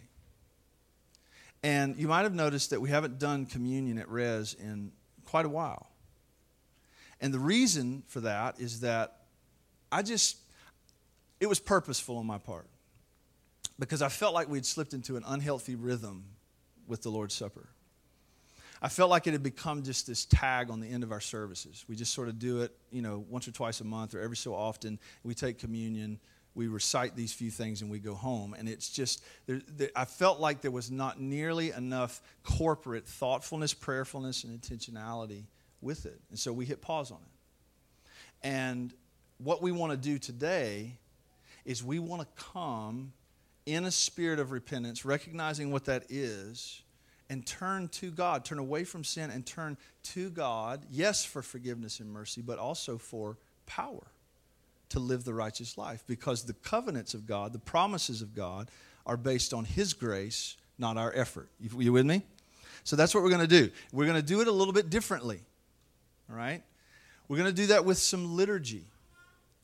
And 1.63 1.97
you 1.97 2.09
might 2.09 2.23
have 2.23 2.35
noticed 2.35 2.71
that 2.71 2.81
we 2.81 2.91
haven't 2.91 3.19
done 3.19 3.47
communion 3.47 3.99
at 3.99 4.09
Res 4.11 4.55
in 4.55 4.93
quite 5.25 5.47
a 5.47 5.49
while. 5.49 5.89
And 7.21 7.33
the 7.33 7.39
reason 7.39 8.03
for 8.07 8.21
that 8.21 8.61
is 8.61 8.81
that 8.81 9.21
I 9.91 10.03
just, 10.03 10.37
it 11.41 11.47
was 11.47 11.59
purposeful 11.59 12.19
on 12.19 12.27
my 12.27 12.39
part. 12.39 12.67
Because 13.79 14.03
I 14.03 14.09
felt 14.09 14.35
like 14.35 14.49
we'd 14.49 14.67
slipped 14.67 14.95
into 14.95 15.17
an 15.17 15.25
unhealthy 15.27 15.75
rhythm 15.75 16.25
with 16.87 17.03
the 17.03 17.11
Lord's 17.11 17.35
Supper. 17.35 17.69
I 18.83 18.89
felt 18.89 19.11
like 19.11 19.27
it 19.27 19.33
had 19.33 19.43
become 19.43 19.83
just 19.83 20.07
this 20.07 20.25
tag 20.25 20.71
on 20.71 20.81
the 20.81 20.89
end 20.89 21.03
of 21.03 21.13
our 21.13 21.21
services. 21.21 21.85
We 21.89 21.97
just 21.97 22.13
sort 22.13 22.29
of 22.29 22.39
do 22.39 22.63
it, 22.63 22.77
you 22.91 23.03
know, 23.03 23.25
once 23.29 23.49
or 23.49 23.53
twice 23.53 23.81
a 23.81 23.85
month 23.85 24.15
or 24.15 24.21
every 24.21 24.37
so 24.37 24.55
often. 24.55 24.99
We 25.23 25.35
take 25.35 25.59
communion, 25.59 26.19
we 26.55 26.69
recite 26.69 27.17
these 27.17 27.33
few 27.33 27.51
things, 27.51 27.83
and 27.83 27.91
we 27.91 27.99
go 27.99 28.15
home. 28.15 28.55
And 28.57 28.69
it's 28.69 28.89
just, 28.91 29.25
there, 29.47 29.61
there, 29.67 29.91
I 29.97 30.05
felt 30.05 30.41
like 30.41 30.61
there 30.61 30.71
was 30.71 30.91
not 30.91 31.21
nearly 31.21 31.71
enough 31.71 32.21
corporate 32.43 33.07
thoughtfulness, 33.07 33.75
prayerfulness, 33.75 34.45
and 34.45 34.61
intentionality 34.61 35.45
with 35.81 36.07
it. 36.07 36.21
And 36.31 36.39
so 36.39 36.53
we 36.53 36.65
hit 36.65 36.81
pause 36.81 37.11
on 37.11 37.19
it. 37.19 38.09
And 38.43 38.93
what 39.39 39.63
we 39.63 39.73
want 39.73 39.93
to 39.93 39.97
do 39.97 40.19
today 40.19 40.99
is 41.65 41.83
we 41.83 41.99
want 41.99 42.23
to 42.23 42.45
come 42.53 43.13
in 43.67 43.85
a 43.85 43.91
spirit 43.91 44.39
of 44.39 44.53
repentance, 44.53 45.05
recognizing 45.05 45.73
what 45.73 45.87
that 45.87 46.05
is 46.11 46.83
and 47.35 47.45
turn 47.45 47.89
to 47.89 48.13
God, 48.13 48.45
turn 48.45 48.61
away 48.61 48.85
from 48.85 49.03
sin 49.03 49.29
and 49.29 49.45
turn 49.45 49.77
to 50.05 50.31
God, 50.31 50.87
yes, 50.89 51.25
for 51.25 51.43
forgiveness 51.43 51.99
and 51.99 52.09
mercy, 52.09 52.41
but 52.41 52.61
also 52.61 52.97
for 52.97 53.39
power 53.67 54.07
to 54.91 55.01
live 55.01 55.25
the 55.25 55.35
righteous 55.35 55.77
life 55.77 56.05
because 56.07 56.45
the 56.45 56.53
covenants 56.53 57.13
of 57.13 57.27
God, 57.27 57.53
the 57.53 57.59
promises 57.59 58.23
of 58.23 58.37
God, 58.37 58.71
are 59.05 59.17
based 59.17 59.53
on 59.53 59.65
His 59.65 59.95
grace, 59.95 60.57
not 60.79 60.97
our 60.97 61.13
effort. 61.13 61.49
You, 61.59 61.71
you 61.81 61.93
with 61.93 62.07
me? 62.07 62.23
So 62.85 62.95
that's 62.95 63.13
what 63.13 63.25
we're 63.25 63.31
going 63.31 63.41
to 63.41 63.49
do. 63.49 63.69
We're 63.93 64.07
going 64.07 64.21
to 64.21 64.27
do 64.27 64.41
it 64.41 64.47
a 64.47 64.53
little 64.53 64.73
bit 64.73 64.89
differently. 64.89 65.41
All 66.31 66.37
right? 66.37 66.63
We're 67.27 67.39
going 67.39 67.51
to 67.51 67.63
do 67.63 67.67
that 67.67 67.85
with 67.85 67.99
some 67.99 68.37
liturgy. 68.37 68.85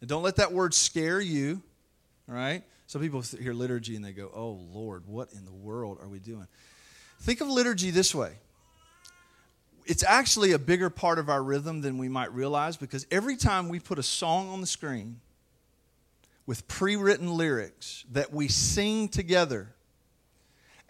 And 0.01 0.09
don't 0.09 0.25
let 0.25 0.37
that 0.37 0.53
word 0.53 0.75
scare 0.75 1.21
you. 1.21 1.63
All 2.29 2.35
right? 2.35 2.65
Some 2.89 3.01
people 3.01 3.23
hear 3.41 3.53
liturgy 3.53 3.95
and 3.95 4.05
they 4.05 4.11
go, 4.11 4.29
oh, 4.35 4.59
Lord, 4.73 5.05
what 5.07 5.33
in 5.35 5.45
the 5.45 5.53
world 5.53 5.99
are 6.03 6.09
we 6.09 6.19
doing? 6.19 6.49
Think 7.21 7.41
of 7.41 7.49
liturgy 7.49 7.91
this 7.91 8.15
way 8.15 8.33
it's 9.87 10.05
actually 10.05 10.53
a 10.53 10.59
bigger 10.59 10.89
part 10.89 11.19
of 11.19 11.29
our 11.29 11.43
rhythm 11.43 11.81
than 11.81 11.99
we 11.99 12.09
might 12.09 12.33
realize 12.33 12.77
because 12.77 13.07
every 13.11 13.37
time 13.37 13.69
we 13.69 13.81
put 13.81 13.99
a 13.99 14.05
song 14.05 14.49
on 14.49 14.61
the 14.61 14.67
screen 14.67 15.21
with 16.47 16.69
pre 16.69 16.95
written 16.97 17.33
lyrics 17.33 18.05
that 18.13 18.33
we 18.33 18.47
sing 18.47 19.09
together, 19.09 19.75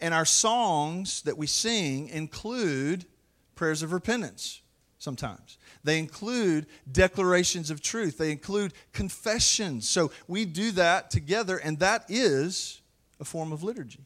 and 0.01 0.13
our 0.13 0.25
songs 0.25 1.23
that 1.23 1.37
we 1.37 1.47
sing 1.47 2.09
include 2.09 3.07
prayers 3.55 3.83
of 3.83 3.93
repentance 3.93 4.61
sometimes. 4.99 5.57
They 5.83 5.99
include 5.99 6.67
declarations 6.91 7.71
of 7.71 7.81
truth. 7.81 8.19
They 8.19 8.31
include 8.31 8.75
confessions. 8.93 9.89
So 9.89 10.13
we 10.29 10.45
do 10.45 10.73
that 10.73 11.11
together, 11.11 11.57
and 11.57 11.79
that 11.79 12.05
is 12.09 12.83
a 13.19 13.25
form 13.25 13.51
of 13.53 13.63
liturgy. 13.63 14.05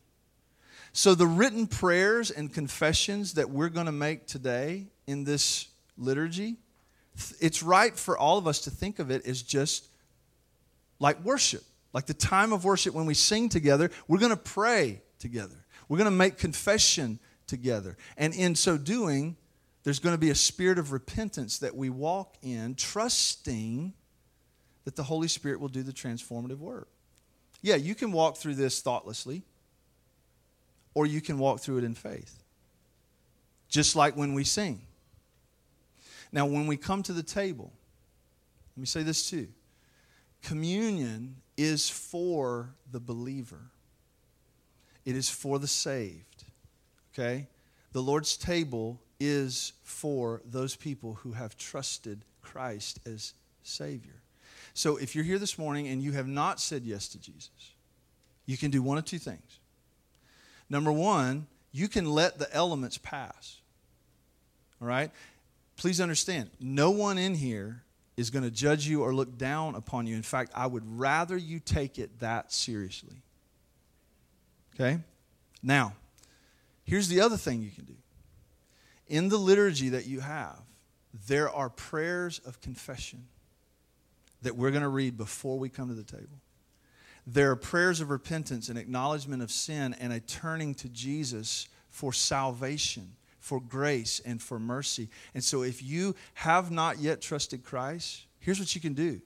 So 0.96 1.16
the 1.16 1.26
written 1.26 1.66
prayers 1.66 2.30
and 2.30 2.52
confessions 2.52 3.34
that 3.34 3.50
we're 3.50 3.68
going 3.68 3.86
to 3.86 3.92
make 3.92 4.28
today 4.28 4.86
in 5.08 5.24
this 5.24 5.66
liturgy, 5.98 6.54
it's 7.40 7.64
right 7.64 7.98
for 7.98 8.16
all 8.16 8.38
of 8.38 8.46
us 8.46 8.60
to 8.60 8.70
think 8.70 9.00
of 9.00 9.10
it 9.10 9.26
as 9.26 9.42
just 9.42 9.88
like 11.00 11.22
worship, 11.24 11.64
like 11.92 12.06
the 12.06 12.14
time 12.14 12.52
of 12.52 12.64
worship 12.64 12.94
when 12.94 13.06
we 13.06 13.14
sing 13.14 13.48
together, 13.48 13.90
we're 14.06 14.20
going 14.20 14.30
to 14.30 14.36
pray 14.36 15.02
together. 15.18 15.56
We're 15.88 15.98
going 15.98 16.10
to 16.10 16.16
make 16.16 16.38
confession 16.38 17.18
together. 17.48 17.96
And 18.16 18.32
in 18.32 18.54
so 18.54 18.78
doing, 18.78 19.36
there's 19.82 19.98
going 19.98 20.14
to 20.14 20.20
be 20.20 20.30
a 20.30 20.36
spirit 20.36 20.78
of 20.78 20.92
repentance 20.92 21.58
that 21.58 21.74
we 21.74 21.90
walk 21.90 22.36
in, 22.40 22.76
trusting 22.76 23.94
that 24.84 24.94
the 24.94 25.02
Holy 25.02 25.26
Spirit 25.26 25.58
will 25.58 25.68
do 25.68 25.82
the 25.82 25.92
transformative 25.92 26.58
work. 26.58 26.86
Yeah, 27.62 27.74
you 27.74 27.96
can 27.96 28.12
walk 28.12 28.36
through 28.36 28.54
this 28.54 28.80
thoughtlessly, 28.80 29.42
or 30.94 31.06
you 31.06 31.20
can 31.20 31.38
walk 31.38 31.60
through 31.60 31.78
it 31.78 31.84
in 31.84 31.94
faith. 31.94 32.42
Just 33.68 33.96
like 33.96 34.16
when 34.16 34.34
we 34.34 34.44
sing. 34.44 34.80
Now, 36.32 36.46
when 36.46 36.66
we 36.66 36.76
come 36.76 37.02
to 37.04 37.12
the 37.12 37.22
table, 37.22 37.72
let 38.76 38.80
me 38.80 38.86
say 38.86 39.02
this 39.02 39.28
too 39.28 39.48
communion 40.42 41.36
is 41.56 41.88
for 41.88 42.74
the 42.92 43.00
believer, 43.00 43.70
it 45.04 45.16
is 45.16 45.30
for 45.30 45.58
the 45.58 45.66
saved. 45.66 46.44
Okay? 47.12 47.46
The 47.92 48.02
Lord's 48.02 48.36
table 48.36 49.00
is 49.20 49.72
for 49.82 50.42
those 50.44 50.76
people 50.76 51.14
who 51.14 51.32
have 51.32 51.56
trusted 51.56 52.24
Christ 52.42 53.00
as 53.06 53.32
Savior. 53.62 54.20
So 54.74 54.96
if 54.96 55.14
you're 55.14 55.24
here 55.24 55.38
this 55.38 55.56
morning 55.56 55.88
and 55.88 56.02
you 56.02 56.12
have 56.12 56.26
not 56.26 56.60
said 56.60 56.82
yes 56.82 57.08
to 57.10 57.18
Jesus, 57.18 57.72
you 58.46 58.56
can 58.56 58.70
do 58.70 58.82
one 58.82 58.98
of 58.98 59.04
two 59.04 59.18
things. 59.18 59.60
Number 60.68 60.92
one, 60.92 61.46
you 61.72 61.88
can 61.88 62.06
let 62.06 62.38
the 62.38 62.52
elements 62.54 62.98
pass. 62.98 63.60
All 64.80 64.88
right? 64.88 65.10
Please 65.76 66.00
understand, 66.00 66.50
no 66.60 66.90
one 66.90 67.18
in 67.18 67.34
here 67.34 67.82
is 68.16 68.30
going 68.30 68.44
to 68.44 68.50
judge 68.50 68.86
you 68.86 69.02
or 69.02 69.12
look 69.12 69.36
down 69.36 69.74
upon 69.74 70.06
you. 70.06 70.14
In 70.14 70.22
fact, 70.22 70.52
I 70.54 70.66
would 70.66 70.84
rather 70.98 71.36
you 71.36 71.58
take 71.58 71.98
it 71.98 72.20
that 72.20 72.52
seriously. 72.52 73.16
Okay? 74.74 74.98
Now, 75.62 75.94
here's 76.84 77.08
the 77.08 77.20
other 77.20 77.36
thing 77.36 77.60
you 77.60 77.70
can 77.70 77.84
do 77.84 77.94
in 79.06 79.28
the 79.28 79.36
liturgy 79.36 79.90
that 79.90 80.06
you 80.06 80.20
have, 80.20 80.60
there 81.26 81.50
are 81.50 81.68
prayers 81.68 82.40
of 82.44 82.60
confession 82.60 83.26
that 84.42 84.56
we're 84.56 84.70
going 84.70 84.82
to 84.82 84.88
read 84.88 85.16
before 85.16 85.58
we 85.58 85.68
come 85.68 85.88
to 85.88 85.94
the 85.94 86.02
table. 86.02 86.40
There 87.26 87.50
are 87.50 87.56
prayers 87.56 88.00
of 88.00 88.10
repentance 88.10 88.68
and 88.68 88.78
acknowledgement 88.78 89.42
of 89.42 89.50
sin 89.50 89.94
and 89.98 90.12
a 90.12 90.20
turning 90.20 90.74
to 90.76 90.88
Jesus 90.88 91.68
for 91.90 92.12
salvation, 92.12 93.12
for 93.38 93.60
grace, 93.60 94.20
and 94.24 94.42
for 94.42 94.58
mercy. 94.58 95.08
And 95.34 95.42
so, 95.42 95.62
if 95.62 95.82
you 95.82 96.14
have 96.34 96.70
not 96.70 96.98
yet 96.98 97.20
trusted 97.20 97.64
Christ, 97.64 98.24
here's 98.40 98.60
what 98.60 98.74
you 98.74 98.80
can 98.80 98.94
do 98.94 99.20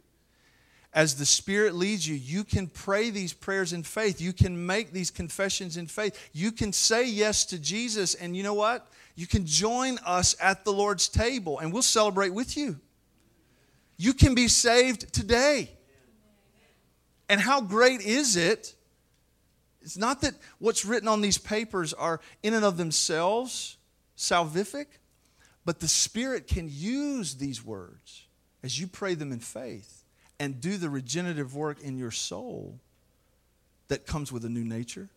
as 0.95 1.17
the 1.17 1.27
Spirit 1.27 1.75
leads 1.75 2.09
you, 2.09 2.15
you 2.15 2.45
can 2.45 2.67
pray 2.67 3.11
these 3.11 3.33
prayers 3.33 3.73
in 3.73 3.83
faith. 3.83 4.21
You 4.21 4.33
can 4.33 4.67
make 4.67 4.93
these 4.93 5.11
confessions 5.11 5.77
in 5.77 5.87
faith. 5.87 6.31
You 6.33 6.51
can 6.51 6.73
say 6.73 7.07
yes 7.07 7.45
to 7.47 7.59
Jesus. 7.59 8.15
And 8.15 8.37
you 8.37 8.43
know 8.43 8.55
what? 8.55 8.89
You 9.15 9.27
can 9.27 9.45
join 9.45 9.99
us 10.05 10.35
at 10.41 10.65
the 10.65 10.73
Lord's 10.73 11.09
table 11.09 11.59
and 11.59 11.73
we'll 11.73 11.83
celebrate 11.83 12.31
with 12.31 12.57
you. 12.57 12.81
You 13.97 14.13
can 14.13 14.35
be 14.35 14.49
saved 14.49 15.13
today. 15.13 15.71
And 17.29 17.41
how 17.41 17.61
great 17.61 18.01
is 18.01 18.37
it? 18.37 18.75
It's 19.83 19.97
not 19.97 20.23
that 20.23 20.35
what's 20.59 20.85
written 20.85 21.09
on 21.09 21.21
these 21.21 21.39
papers 21.39 21.93
are 21.95 22.21
in 22.43 22.55
and 22.55 22.65
of 22.65 22.77
themselves 22.77 23.77
salvific, 24.17 24.87
but 25.65 25.81
the 25.81 25.89
Spirit 25.89 26.47
can 26.47 26.69
use 26.71 27.37
these 27.37 27.65
words 27.65 28.27
as 28.63 28.79
you 28.79 28.87
pray 28.87 29.15
them 29.15 29.33
in 29.33 29.41
faith 29.41 30.05
and 30.41 30.61
do 30.61 30.77
the 30.77 30.91
regenerative 30.91 31.55
work 31.55 31.81
in 31.81 31.97
your 31.97 32.11
soul 32.11 32.81
that 33.89 34.07
comes 34.07 34.33
with 34.33 34.45
a 34.45 34.49
new 34.49 34.65
nature 34.65 35.09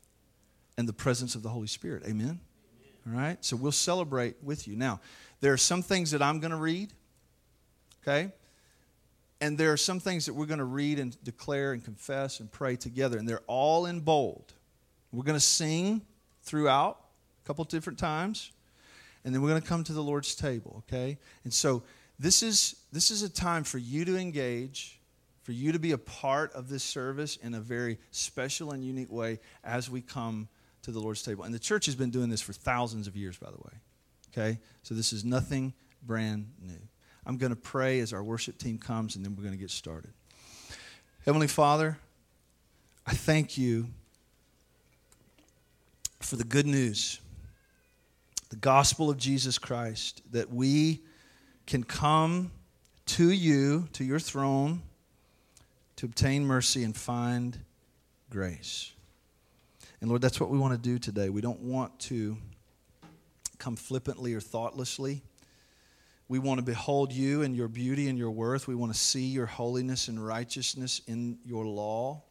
and 0.78 0.88
the 0.88 0.94
presence 0.94 1.36
of 1.36 1.44
the 1.44 1.50
Holy 1.50 1.68
Spirit. 1.68 2.04
Amen? 2.06 2.40
All 3.08 3.14
right? 3.14 3.44
So 3.44 3.56
we'll 3.56 3.72
celebrate 3.72 4.36
with 4.44 4.68
you. 4.68 4.76
Now, 4.76 5.00
there 5.42 5.54
are 5.54 5.58
some 5.58 5.82
things 5.82 6.12
that 6.12 6.22
I'm 6.22 6.40
going 6.40 6.52
to 6.52 6.58
read, 6.58 6.94
okay? 8.02 8.32
And 9.42 9.58
there 9.58 9.74
are 9.74 9.78
some 9.78 10.00
things 10.00 10.28
that 10.28 10.34
we're 10.34 10.46
going 10.46 10.60
to 10.60 10.66
read 10.66 11.00
and 11.00 11.22
declare 11.24 11.74
and 11.74 11.84
confess 11.84 12.40
and 12.40 12.50
pray 12.52 12.76
together, 12.76 13.18
and 13.18 13.28
they're 13.28 13.44
all 13.48 13.88
in 13.88 14.00
bold. 14.00 14.54
We're 15.12 15.24
going 15.24 15.38
to 15.38 15.46
sing 15.46 16.04
throughout 16.44 17.00
a 17.44 17.48
couple 17.48 17.66
different 17.66 18.00
times, 18.00 18.52
and 19.26 19.34
then 19.34 19.42
we're 19.42 19.50
going 19.50 19.62
to 19.62 19.68
come 19.68 19.84
to 19.84 19.94
the 19.94 20.04
Lord's 20.04 20.36
table, 20.36 20.84
okay? 20.88 21.18
And 21.44 21.54
so 21.54 21.84
this 22.20 22.44
is 22.44 22.76
this 22.94 23.10
is 23.10 23.24
a 23.24 23.30
time 23.30 23.64
for 23.64 23.80
you 23.80 24.06
to 24.06 24.16
engage 24.16 25.02
for 25.42 25.52
you 25.54 25.72
to 25.72 25.80
be 25.80 25.92
a 25.92 25.98
part 25.98 26.54
of 26.54 26.70
this 26.70 26.84
service 26.84 27.38
in 27.38 27.54
a 27.54 27.60
very 27.60 27.98
special 28.12 28.72
and 28.72 28.86
unique 28.86 29.12
way 29.12 29.40
as 29.64 29.90
we 29.90 30.02
come 30.02 30.48
to 30.84 30.92
the 30.92 31.00
Lord's 31.00 31.24
table. 31.24 31.44
And 31.44 31.54
the 31.54 31.60
church 31.60 31.88
has 31.88 31.96
been 31.96 32.12
doing 32.12 32.30
this 32.30 32.42
for 32.42 32.54
thousands 32.54 33.08
of 33.08 33.16
years, 33.16 33.38
by 33.38 33.50
the 33.50 33.58
way. 33.58 33.74
Okay? 34.32 34.60
So 34.84 34.94
this 34.94 35.12
is 35.14 35.26
nothing 35.26 35.74
brand 36.04 36.52
new. 36.62 36.80
I'm 37.26 37.38
going 37.38 37.52
to 37.52 37.56
pray 37.56 38.00
as 38.00 38.14
our 38.14 38.24
worship 38.24 38.58
team 38.58 38.78
comes, 38.78 39.16
and 39.16 39.24
then 39.24 39.36
we're 39.36 39.44
going 39.44 39.56
to 39.56 39.60
get 39.60 39.72
started. 39.72 40.12
Heavenly 41.26 41.48
Father, 41.48 41.98
I 43.06 43.14
thank 43.14 43.58
you 43.58 43.88
for 46.20 46.36
the 46.36 46.44
good 46.44 46.66
news, 46.66 47.20
the 48.50 48.56
gospel 48.56 49.10
of 49.10 49.18
Jesus 49.18 49.58
Christ, 49.58 50.22
that 50.32 50.52
we 50.52 51.02
can 51.68 51.84
come 51.84 52.52
to 53.08 53.32
you, 53.32 53.88
to 53.94 54.04
your 54.04 54.20
throne 54.20 54.82
to 55.98 56.08
obtain 56.08 56.44
mercy 56.44 56.84
and 56.84 56.96
find 56.96 57.60
grace. 58.32 58.92
And 60.00 60.10
Lord, 60.10 60.22
that's 60.22 60.40
what 60.40 60.50
we 60.50 60.58
want 60.58 60.74
to 60.74 60.80
do 60.80 60.98
today. 60.98 61.30
We 61.30 61.42
don't 61.42 61.60
want 61.60 62.00
to 62.00 62.38
come 63.60 63.76
flippantly 63.76 64.34
or 64.34 64.40
thoughtlessly. 64.40 65.22
We 66.32 66.40
want 66.40 66.60
to 66.60 66.64
behold 66.64 67.12
you 67.12 67.42
and 67.42 67.54
your 67.54 67.68
beauty 67.68 68.08
and 68.08 68.18
your 68.18 68.32
worth. 68.32 68.66
We 68.66 68.74
want 68.74 68.94
to 68.94 68.98
see 68.98 69.26
your 69.26 69.46
holiness 69.46 70.08
and 70.08 70.26
righteousness 70.26 71.02
in 71.06 71.38
your 71.44 71.66
law. 71.66 72.24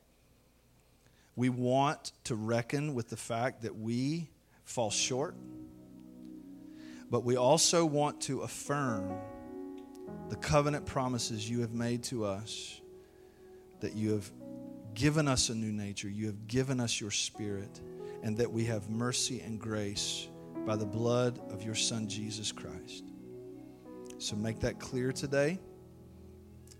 We 1.36 1.50
want 1.50 2.12
to 2.24 2.34
reckon 2.34 2.94
with 2.94 3.10
the 3.10 3.18
fact 3.18 3.60
that 3.60 3.76
we 3.76 4.30
fall 4.64 4.90
short, 4.90 5.34
but 7.10 7.24
we 7.24 7.36
also 7.36 7.84
want 7.84 8.22
to 8.22 8.40
affirm 8.40 9.18
the 10.30 10.36
covenant 10.36 10.86
promises 10.86 11.50
you 11.50 11.60
have 11.60 11.74
made 11.74 12.02
to 12.04 12.24
us 12.24 12.80
that 13.80 13.92
you 13.92 14.12
have 14.12 14.30
given 14.94 15.28
us 15.28 15.50
a 15.50 15.54
new 15.54 15.72
nature, 15.72 16.08
you 16.08 16.24
have 16.24 16.48
given 16.48 16.80
us 16.80 17.02
your 17.02 17.10
spirit, 17.10 17.82
and 18.22 18.34
that 18.38 18.50
we 18.50 18.64
have 18.64 18.88
mercy 18.88 19.42
and 19.42 19.60
grace 19.60 20.26
by 20.64 20.74
the 20.74 20.86
blood 20.86 21.38
of 21.50 21.62
your 21.62 21.74
Son, 21.74 22.08
Jesus 22.08 22.50
Christ. 22.50 23.04
So 24.20 24.36
make 24.36 24.60
that 24.60 24.78
clear 24.78 25.12
today. 25.12 25.58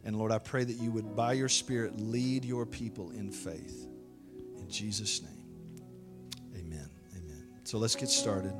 And 0.05 0.14
Lord, 0.16 0.30
I 0.30 0.38
pray 0.38 0.62
that 0.62 0.74
you 0.74 0.91
would, 0.93 1.16
by 1.16 1.32
your 1.32 1.49
Spirit, 1.49 1.99
lead 1.99 2.45
your 2.45 2.66
people 2.66 3.11
in 3.12 3.30
faith. 3.30 3.86
In 4.59 4.68
Jesus' 4.68 5.22
name. 5.22 5.43
Amen. 6.55 6.91
Amen. 7.16 7.49
So 7.64 7.78
let's 7.78 7.97
get 7.97 8.11
started. 8.11 8.53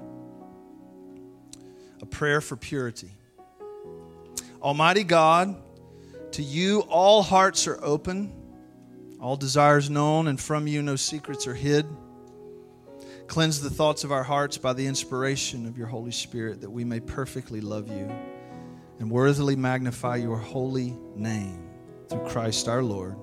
A 2.01 2.07
prayer 2.07 2.41
for 2.41 2.57
purity. 2.57 3.11
Almighty 4.63 5.05
God, 5.05 5.57
to 6.33 6.43
you, 6.43 6.81
all 6.89 7.23
hearts 7.23 7.67
are 7.67 7.79
open, 7.85 8.33
all 9.21 9.37
desires 9.37 9.91
known, 9.91 10.27
and 10.27 10.41
from 10.41 10.67
you, 10.67 10.81
no 10.81 10.97
secrets 10.97 11.47
are 11.47 11.55
hid. 11.55 11.87
Cleanse 13.27 13.61
the 13.61 13.71
thoughts 13.71 14.05
of 14.05 14.11
our 14.13 14.25
hearts 14.25 14.57
by 14.57 14.73
the 14.73 14.87
inspiration 14.87 15.67
of 15.67 15.77
your 15.77 15.87
Holy 15.87 16.13
Spirit, 16.13 16.63
that 16.63 16.71
we 16.71 16.85
may 16.85 17.01
perfectly 17.01 17.61
love 17.61 17.89
you 17.89 18.11
and 19.01 19.11
worthily 19.11 19.57
magnify 19.57 20.17
your 20.17 20.37
holy 20.37 20.97
name 21.17 21.71
through 22.09 22.27
Christ 22.29 22.69
our 22.69 22.83
Lord. 22.83 23.17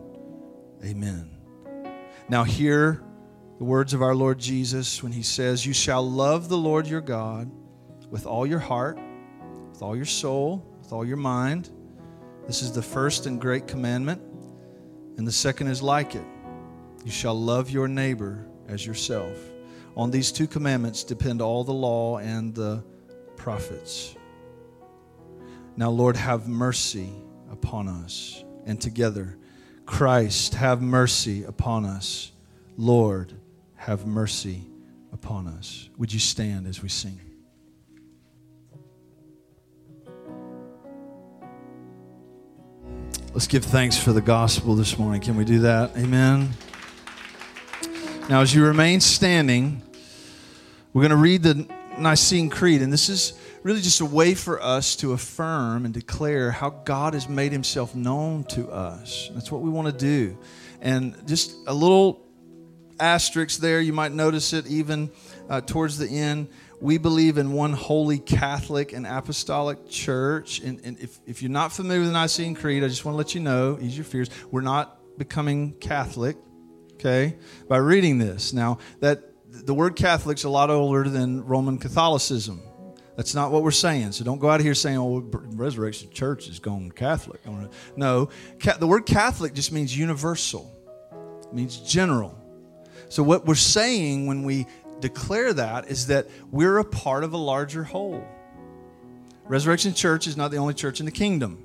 Amen. 0.83 1.29
Now, 2.27 2.43
hear 2.43 3.01
the 3.59 3.63
words 3.63 3.93
of 3.93 4.01
our 4.01 4.15
Lord 4.15 4.39
Jesus 4.39 5.01
when 5.01 5.11
he 5.11 5.23
says, 5.23 5.65
You 5.65 5.73
shall 5.73 6.07
love 6.07 6.49
the 6.49 6.57
Lord 6.57 6.87
your 6.87 7.01
God 7.01 7.51
with 8.09 8.25
all 8.25 8.45
your 8.45 8.59
heart, 8.59 8.99
with 9.69 9.81
all 9.81 9.95
your 9.95 10.05
soul, 10.05 10.65
with 10.81 10.91
all 10.91 11.05
your 11.05 11.17
mind. 11.17 11.69
This 12.47 12.63
is 12.63 12.71
the 12.71 12.81
first 12.81 13.27
and 13.27 13.39
great 13.39 13.67
commandment, 13.67 14.21
and 15.17 15.27
the 15.27 15.31
second 15.31 15.67
is 15.67 15.81
like 15.81 16.15
it. 16.15 16.25
You 17.05 17.11
shall 17.11 17.39
love 17.39 17.69
your 17.69 17.87
neighbor 17.87 18.47
as 18.67 18.85
yourself. 18.85 19.37
On 19.95 20.09
these 20.09 20.31
two 20.31 20.47
commandments 20.47 21.03
depend 21.03 21.41
all 21.41 21.63
the 21.63 21.73
law 21.73 22.17
and 22.17 22.53
the 22.53 22.83
prophets. 23.35 24.16
Now, 25.77 25.91
Lord, 25.91 26.17
have 26.17 26.47
mercy 26.47 27.11
upon 27.51 27.87
us. 27.87 28.43
And 28.65 28.81
together, 28.81 29.37
Christ, 29.85 30.55
have 30.55 30.81
mercy 30.81 31.43
upon 31.43 31.85
us. 31.85 32.31
Lord, 32.75 33.31
have 33.75 34.07
mercy 34.07 34.63
upon 35.13 35.47
us. 35.47 35.87
Would 35.97 36.11
you 36.11 36.19
stand 36.19 36.67
as 36.67 36.81
we 36.81 36.89
sing? 36.89 37.21
Let's 43.33 43.47
give 43.47 43.63
thanks 43.63 43.97
for 43.97 44.13
the 44.13 44.21
gospel 44.21 44.73
this 44.73 44.97
morning. 44.97 45.21
Can 45.21 45.37
we 45.37 45.45
do 45.45 45.59
that? 45.59 45.95
Amen. 45.95 46.49
Now, 48.29 48.41
as 48.41 48.53
you 48.53 48.65
remain 48.65 48.99
standing, 48.99 49.83
we're 50.91 51.03
going 51.03 51.11
to 51.11 51.15
read 51.15 51.43
the 51.43 51.67
Nicene 51.99 52.49
Creed, 52.49 52.81
and 52.81 52.91
this 52.91 53.09
is 53.09 53.33
really 53.63 53.81
just 53.81 54.01
a 54.01 54.05
way 54.05 54.33
for 54.33 54.61
us 54.61 54.95
to 54.97 55.13
affirm 55.13 55.85
and 55.85 55.93
declare 55.93 56.51
how 56.51 56.69
God 56.69 57.13
has 57.13 57.27
made 57.27 57.51
himself 57.51 57.95
known 57.95 58.43
to 58.45 58.69
us. 58.69 59.29
That's 59.33 59.51
what 59.51 59.61
we 59.61 59.69
want 59.69 59.87
to 59.87 59.93
do. 59.93 60.37
And 60.81 61.15
just 61.27 61.55
a 61.67 61.73
little 61.73 62.25
asterisk 62.99 63.59
there, 63.59 63.81
you 63.81 63.93
might 63.93 64.11
notice 64.11 64.53
it 64.53 64.67
even 64.67 65.11
uh, 65.49 65.61
towards 65.61 65.97
the 65.97 66.07
end. 66.07 66.49
We 66.79 66.97
believe 66.99 67.37
in 67.37 67.53
one 67.53 67.73
holy 67.73 68.19
Catholic 68.19 68.93
and 68.93 69.07
apostolic 69.07 69.89
church. 69.89 70.59
And, 70.59 70.79
and 70.83 70.99
if, 70.99 71.19
if 71.25 71.41
you're 71.41 71.51
not 71.51 71.71
familiar 71.71 72.01
with 72.01 72.09
the 72.09 72.13
Nicene 72.13 72.53
Creed, 72.53 72.83
I 72.83 72.87
just 72.87 73.03
want 73.03 73.13
to 73.13 73.17
let 73.17 73.33
you 73.33 73.41
know, 73.41 73.79
ease 73.81 73.97
your 73.97 74.05
fears, 74.05 74.29
we're 74.51 74.61
not 74.61 75.17
becoming 75.17 75.73
Catholic, 75.73 76.37
okay, 76.93 77.37
by 77.67 77.77
reading 77.77 78.19
this. 78.19 78.53
Now, 78.53 78.77
that 78.99 79.23
the 79.49 79.73
word 79.73 79.95
Catholic's 79.95 80.43
a 80.43 80.49
lot 80.49 80.69
older 80.69 81.09
than 81.09 81.43
Roman 81.45 81.79
Catholicism. 81.79 82.61
That's 83.17 83.33
not 83.33 83.51
what 83.51 83.63
we're 83.63 83.71
saying. 83.71 84.11
So 84.11 84.23
don't 84.23 84.37
go 84.37 84.47
out 84.47 84.61
here 84.61 84.75
saying, 84.75 84.97
oh, 84.97 85.27
Resurrection 85.31 86.11
Church 86.11 86.47
is 86.47 86.59
going 86.59 86.91
Catholic. 86.91 87.41
No, 87.95 88.29
the 88.79 88.85
word 88.85 89.07
Catholic 89.07 89.55
just 89.55 89.71
means 89.71 89.97
universal, 89.97 90.71
it 91.41 91.53
means 91.53 91.77
general. 91.77 92.39
So 93.09 93.23
what 93.23 93.47
we're 93.47 93.55
saying 93.55 94.27
when 94.27 94.43
we 94.43 94.67
declare 94.99 95.51
that 95.53 95.87
is 95.87 96.07
that 96.07 96.27
we're 96.51 96.77
a 96.77 96.85
part 96.85 97.23
of 97.23 97.33
a 97.33 97.37
larger 97.37 97.83
whole. 97.83 98.23
Resurrection 99.45 99.95
Church 99.95 100.27
is 100.27 100.37
not 100.37 100.51
the 100.51 100.57
only 100.57 100.75
church 100.75 100.99
in 100.99 101.07
the 101.07 101.11
kingdom. 101.11 101.63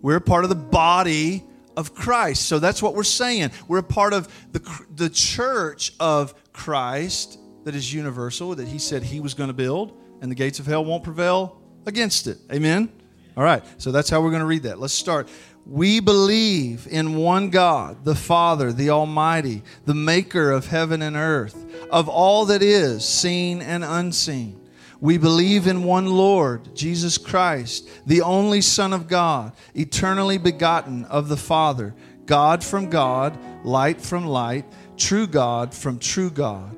We're 0.00 0.16
a 0.16 0.20
part 0.20 0.44
of 0.44 0.48
the 0.48 0.54
body 0.54 1.44
of 1.76 1.94
Christ. 1.94 2.46
So 2.46 2.58
that's 2.58 2.82
what 2.82 2.94
we're 2.94 3.02
saying. 3.02 3.50
We're 3.66 3.78
a 3.78 3.82
part 3.82 4.14
of 4.14 4.28
the, 4.52 4.60
the 4.94 5.10
church 5.10 5.92
of 6.00 6.34
Christ 6.54 7.38
that 7.64 7.74
is 7.74 7.92
universal, 7.92 8.54
that 8.54 8.68
he 8.68 8.78
said 8.78 9.02
he 9.02 9.20
was 9.20 9.34
going 9.34 9.48
to 9.48 9.54
build, 9.54 9.96
and 10.20 10.30
the 10.30 10.34
gates 10.34 10.58
of 10.58 10.66
hell 10.66 10.84
won't 10.84 11.04
prevail 11.04 11.60
against 11.86 12.26
it. 12.26 12.38
Amen? 12.52 12.90
All 13.36 13.44
right, 13.44 13.62
so 13.76 13.92
that's 13.92 14.10
how 14.10 14.20
we're 14.20 14.30
going 14.30 14.40
to 14.40 14.46
read 14.46 14.64
that. 14.64 14.80
Let's 14.80 14.94
start. 14.94 15.28
We 15.64 16.00
believe 16.00 16.88
in 16.90 17.16
one 17.16 17.50
God, 17.50 18.04
the 18.04 18.14
Father, 18.14 18.72
the 18.72 18.90
Almighty, 18.90 19.62
the 19.84 19.94
maker 19.94 20.50
of 20.50 20.66
heaven 20.66 21.02
and 21.02 21.14
earth, 21.14 21.66
of 21.90 22.08
all 22.08 22.46
that 22.46 22.62
is 22.62 23.06
seen 23.06 23.60
and 23.60 23.84
unseen. 23.84 24.60
We 25.00 25.18
believe 25.18 25.66
in 25.66 25.84
one 25.84 26.06
Lord, 26.06 26.74
Jesus 26.74 27.18
Christ, 27.18 27.88
the 28.06 28.22
only 28.22 28.60
Son 28.60 28.92
of 28.92 29.06
God, 29.06 29.52
eternally 29.74 30.38
begotten 30.38 31.04
of 31.04 31.28
the 31.28 31.36
Father, 31.36 31.94
God 32.26 32.64
from 32.64 32.90
God, 32.90 33.38
light 33.64 34.00
from 34.00 34.26
light, 34.26 34.64
true 34.96 35.26
God 35.26 35.72
from 35.72 35.98
true 35.98 36.30
God 36.30 36.77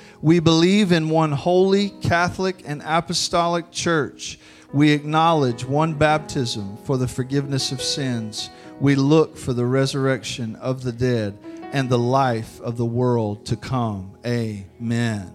We 0.21 0.39
believe 0.39 0.91
in 0.91 1.09
one 1.09 1.31
holy, 1.31 1.89
Catholic, 1.89 2.61
and 2.65 2.83
apostolic 2.85 3.71
church. 3.71 4.37
We 4.71 4.91
acknowledge 4.91 5.65
one 5.65 5.95
baptism 5.95 6.77
for 6.85 6.97
the 6.97 7.07
forgiveness 7.07 7.71
of 7.71 7.81
sins. 7.81 8.51
We 8.79 8.95
look 8.95 9.35
for 9.35 9.53
the 9.53 9.65
resurrection 9.65 10.55
of 10.57 10.83
the 10.83 10.91
dead 10.91 11.37
and 11.71 11.89
the 11.89 11.97
life 11.97 12.61
of 12.61 12.77
the 12.77 12.85
world 12.85 13.45
to 13.47 13.55
come. 13.55 14.15
Amen. 14.25 15.33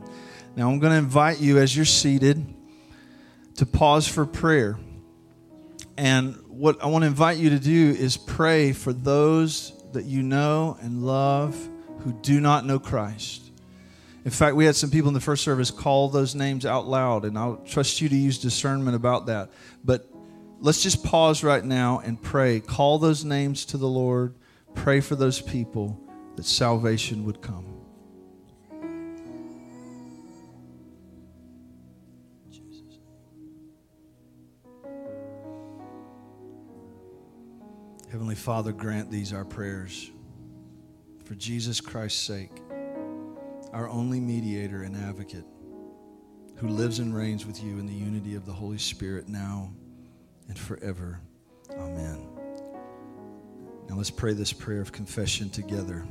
Now, 0.55 0.70
I'm 0.70 0.78
going 0.78 0.93
to 0.93 0.99
invite 0.99 1.41
you 1.41 1.59
as 1.59 1.74
you're 1.74 1.84
seated 1.84 2.47
to 3.57 3.66
pause 3.66 4.07
for 4.07 4.24
prayer. 4.24 4.78
And 5.97 6.37
what 6.49 6.82
I 6.82 6.87
want 6.87 7.03
to 7.03 7.07
invite 7.07 7.39
you 7.39 7.51
to 7.51 7.59
do 7.59 7.91
is 7.99 8.16
pray 8.16 8.72
for 8.72 8.93
those 8.93 9.72
that 9.93 10.05
you 10.05 10.22
know 10.22 10.78
and 10.80 11.03
love 11.03 11.57
who 12.01 12.12
do 12.12 12.41
not 12.41 12.64
know 12.64 12.78
Christ. 12.78 13.45
In 14.27 14.33
fact, 14.33 14.57
we 14.57 14.64
had 14.64 14.74
some 14.74 14.91
people 14.91 15.07
in 15.07 15.14
the 15.14 15.20
first 15.20 15.45
service 15.45 15.70
call 15.70 16.09
those 16.09 16.35
names 16.35 16.66
out 16.66 16.89
loud, 16.89 17.24
and 17.24 17.39
I'll 17.39 17.59
trust 17.59 18.01
you 18.01 18.09
to 18.09 18.16
use 18.16 18.39
discernment 18.39 18.97
about 18.97 19.27
that. 19.27 19.51
But 19.85 20.11
let's 20.59 20.83
just 20.83 21.05
pause 21.05 21.45
right 21.45 21.64
now 21.64 22.01
and 22.01 22.20
pray. 22.20 22.59
Call 22.59 22.99
those 22.99 23.24
names 23.24 23.64
to 23.66 23.77
the 23.77 23.87
Lord. 23.87 24.35
Pray 24.74 25.01
for 25.01 25.14
those 25.14 25.41
people 25.41 26.01
that 26.35 26.45
salvation 26.45 27.24
would 27.24 27.41
come. 27.41 27.66
Heavenly 38.11 38.35
Father, 38.35 38.72
grant 38.72 39.09
these 39.09 39.33
our 39.33 39.45
prayers 39.45 40.11
for 41.22 41.37
Jesus 41.37 41.81
Christ's 41.81 42.20
sake 42.20 42.51
our 43.77 43.91
only 43.91 44.18
mediator 44.18 44.85
and 44.85 44.97
advocate, 44.97 45.45
who 46.57 46.66
lives 46.66 46.99
and 46.99 47.14
reigns 47.14 47.45
with 47.45 47.62
you 47.62 47.79
in 47.79 47.85
the 47.85 47.93
unity 47.93 48.35
of 48.35 48.47
the 48.47 48.53
Holy 48.53 48.79
Spirit 48.79 49.29
now 49.29 49.70
and 50.49 50.59
forever. 50.59 51.20
Amen. 51.72 52.27
Now 53.87 53.97
let's 53.97 54.11
pray 54.11 54.33
this 54.33 54.51
prayer 54.51 54.81
of 54.81 54.93
confession 54.93 55.51
together. 55.51 56.07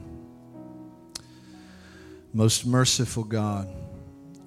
Most 2.33 2.67
merciful 2.67 3.23
God, 3.23 3.67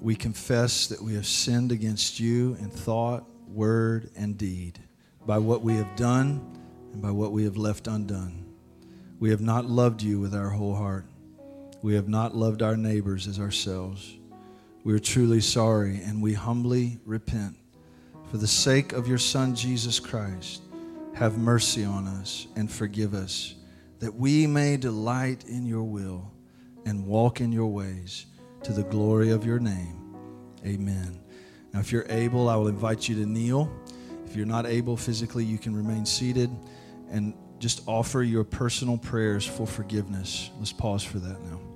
we 0.00 0.14
confess 0.14 0.86
that 0.86 1.02
we 1.02 1.14
have 1.14 1.26
sinned 1.26 1.72
against 1.72 2.20
you 2.20 2.56
in 2.60 2.70
thought, 2.70 3.24
word, 3.48 4.10
and 4.14 4.38
deed, 4.38 4.78
by 5.26 5.38
what 5.38 5.62
we 5.62 5.74
have 5.74 5.96
done 5.96 6.40
and 6.92 7.02
by 7.02 7.10
what 7.10 7.32
we 7.32 7.42
have 7.42 7.56
left 7.56 7.88
undone. 7.88 8.46
We 9.18 9.30
have 9.30 9.40
not 9.40 9.64
loved 9.64 10.02
you 10.02 10.20
with 10.20 10.36
our 10.36 10.50
whole 10.50 10.76
heart. 10.76 11.07
We 11.82 11.94
have 11.94 12.08
not 12.08 12.34
loved 12.34 12.62
our 12.62 12.76
neighbors 12.76 13.28
as 13.28 13.38
ourselves. 13.38 14.16
We 14.84 14.94
are 14.94 14.98
truly 14.98 15.40
sorry 15.40 16.00
and 16.02 16.20
we 16.20 16.34
humbly 16.34 16.98
repent. 17.04 17.56
For 18.30 18.36
the 18.36 18.46
sake 18.46 18.92
of 18.92 19.08
your 19.08 19.18
Son, 19.18 19.54
Jesus 19.54 20.00
Christ, 20.00 20.62
have 21.14 21.38
mercy 21.38 21.84
on 21.84 22.06
us 22.06 22.46
and 22.56 22.70
forgive 22.70 23.14
us, 23.14 23.54
that 24.00 24.14
we 24.14 24.46
may 24.46 24.76
delight 24.76 25.44
in 25.48 25.66
your 25.66 25.82
will 25.82 26.30
and 26.84 27.06
walk 27.06 27.40
in 27.40 27.52
your 27.52 27.66
ways 27.66 28.26
to 28.62 28.72
the 28.72 28.84
glory 28.84 29.30
of 29.30 29.44
your 29.44 29.58
name. 29.58 30.14
Amen. 30.66 31.20
Now, 31.72 31.80
if 31.80 31.92
you're 31.92 32.06
able, 32.08 32.48
I 32.48 32.56
will 32.56 32.68
invite 32.68 33.08
you 33.08 33.14
to 33.16 33.26
kneel. 33.26 33.70
If 34.26 34.36
you're 34.36 34.46
not 34.46 34.66
able 34.66 34.96
physically, 34.96 35.44
you 35.44 35.58
can 35.58 35.74
remain 35.74 36.04
seated 36.04 36.50
and 37.10 37.34
just 37.58 37.82
offer 37.86 38.22
your 38.22 38.44
personal 38.44 38.98
prayers 38.98 39.46
for 39.46 39.66
forgiveness. 39.66 40.50
Let's 40.58 40.72
pause 40.72 41.02
for 41.02 41.18
that 41.18 41.40
now. 41.44 41.67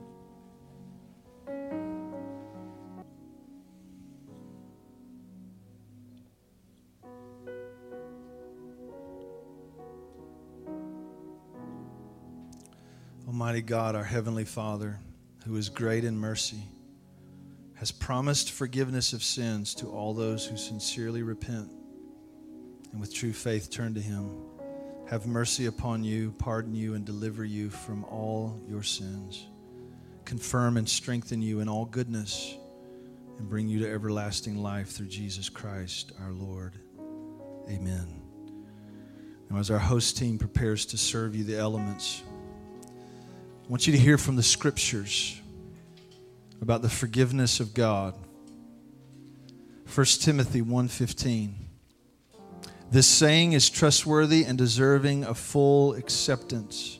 Almighty 13.43 13.63
God, 13.63 13.97
our 13.97 14.05
Heavenly 14.05 14.45
Father, 14.45 15.01
who 15.45 15.57
is 15.57 15.69
great 15.69 16.05
in 16.05 16.17
mercy, 16.17 16.63
has 17.75 17.91
promised 17.91 18.53
forgiveness 18.53 19.13
of 19.13 19.21
sins 19.25 19.75
to 19.75 19.89
all 19.89 20.15
those 20.15 20.47
who 20.47 20.57
sincerely 20.57 21.25
repent 21.25 21.69
and 22.93 23.01
with 23.01 23.13
true 23.13 23.33
faith 23.33 23.69
turn 23.69 23.95
to 23.95 24.01
Him. 24.01 24.31
Have 25.11 25.27
mercy 25.27 25.67
upon 25.67 26.05
you, 26.05 26.33
pardon 26.39 26.77
you, 26.77 26.95
and 26.95 27.05
deliver 27.05 27.45
you 27.45 27.69
from 27.69 28.05
all 28.05 28.63
your 28.69 28.85
sins. 28.85 29.49
Confirm 30.25 30.77
and 30.77 30.89
strengthen 30.89 31.43
you 31.43 31.59
in 31.59 31.69
all 31.69 31.87
goodness 31.87 32.55
and 33.39 33.49
bring 33.49 33.67
you 33.67 33.81
to 33.81 33.91
everlasting 33.91 34.63
life 34.63 34.91
through 34.91 35.09
Jesus 35.09 35.49
Christ 35.49 36.13
our 36.23 36.31
Lord. 36.31 36.75
Amen. 37.69 38.23
Now, 39.51 39.59
as 39.59 39.69
our 39.69 39.81
host 39.81 40.17
team 40.17 40.39
prepares 40.39 40.87
to 40.87 40.97
serve 40.97 41.35
you 41.35 41.43
the 41.43 41.59
elements, 41.59 42.23
want 43.73 43.87
you 43.87 43.93
to 43.95 43.99
hear 43.99 44.19
from 44.19 44.37
the 44.37 44.43
scriptures 44.43 45.41
about 46.61 46.83
the 46.83 46.91
forgiveness 46.91 47.59
of 47.59 47.73
God. 47.73 48.15
1 49.95 50.21
Timothy 50.21 50.61
1:15 50.61 51.55
This 52.91 53.07
saying 53.07 53.55
is 53.55 53.71
trustworthy 53.71 54.45
and 54.45 54.59
deserving 54.59 55.25
of 55.25 55.39
full 55.39 55.95
acceptance 55.95 56.99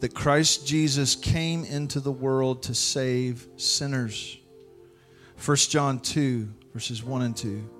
that 0.00 0.12
Christ 0.12 0.66
Jesus 0.66 1.14
came 1.14 1.64
into 1.64 2.00
the 2.00 2.10
world 2.10 2.64
to 2.64 2.74
save 2.74 3.46
sinners. 3.56 4.38
1 5.36 5.56
John 5.70 6.00
2 6.00 6.52
verses 6.72 7.04
1 7.04 7.22
and 7.22 7.36
2 7.36 7.70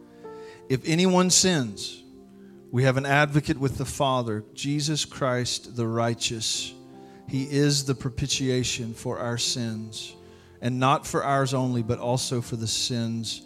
If 0.69 0.83
anyone 0.85 1.29
sins 1.29 2.05
we 2.71 2.85
have 2.85 2.97
an 2.97 3.05
advocate 3.05 3.59
with 3.59 3.79
the 3.79 3.85
Father 3.85 4.45
Jesus 4.55 5.05
Christ 5.05 5.75
the 5.75 5.89
righteous 5.89 6.73
he 7.29 7.45
is 7.45 7.85
the 7.85 7.95
propitiation 7.95 8.95
for 8.95 9.19
our 9.19 9.39
sins, 9.39 10.15
and 10.61 10.79
not 10.79 11.07
for 11.07 11.25
ours 11.25 11.55
only, 11.55 11.83
but 11.83 11.99
also 11.99 12.41
for 12.41 12.57
the 12.57 12.67
sins 12.67 13.43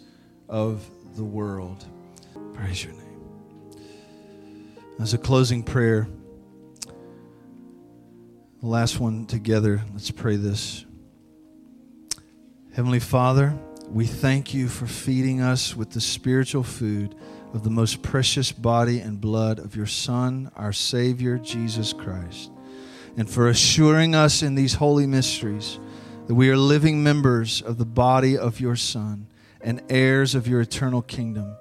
of 0.49 0.85
the 1.15 1.23
world. 1.23 1.85
Praise 2.53 2.83
your 2.83 2.93
name. 2.93 3.03
As 4.99 5.13
a 5.13 5.17
closing 5.17 5.63
prayer, 5.63 6.07
the 8.59 8.67
last 8.67 8.99
one 8.99 9.25
together, 9.25 9.83
let's 9.93 10.11
pray 10.11 10.35
this. 10.35 10.83
Heavenly 12.73 12.99
Father, 12.99 13.57
we 13.89 14.05
thank 14.05 14.53
you 14.53 14.67
for 14.67 14.85
feeding 14.85 15.41
us 15.41 15.75
with 15.75 15.91
the 15.91 16.01
spiritual 16.01 16.63
food 16.63 17.15
of 17.53 17.63
the 17.63 17.69
most 17.69 18.01
precious 18.01 18.51
body 18.51 18.99
and 18.99 19.21
blood 19.21 19.59
of 19.59 19.75
your 19.75 19.85
Son, 19.85 20.51
our 20.55 20.73
Savior, 20.73 21.37
Jesus 21.37 21.93
Christ 21.93 22.51
and 23.17 23.29
for 23.29 23.49
assuring 23.49 24.13
us 24.15 24.43
in 24.43 24.55
these 24.55 24.75
holy 24.75 25.07
mysteries 25.07 25.79
that 26.27 26.35
we 26.35 26.49
are 26.49 26.57
living 26.57 27.03
members 27.03 27.61
of 27.61 27.77
the 27.77 27.85
body 27.85 28.37
of 28.37 28.59
your 28.59 28.75
Son 28.75 29.27
and 29.59 29.81
heirs 29.89 30.35
of 30.35 30.47
your 30.47 30.61
eternal 30.61 31.01
kingdom. 31.01 31.55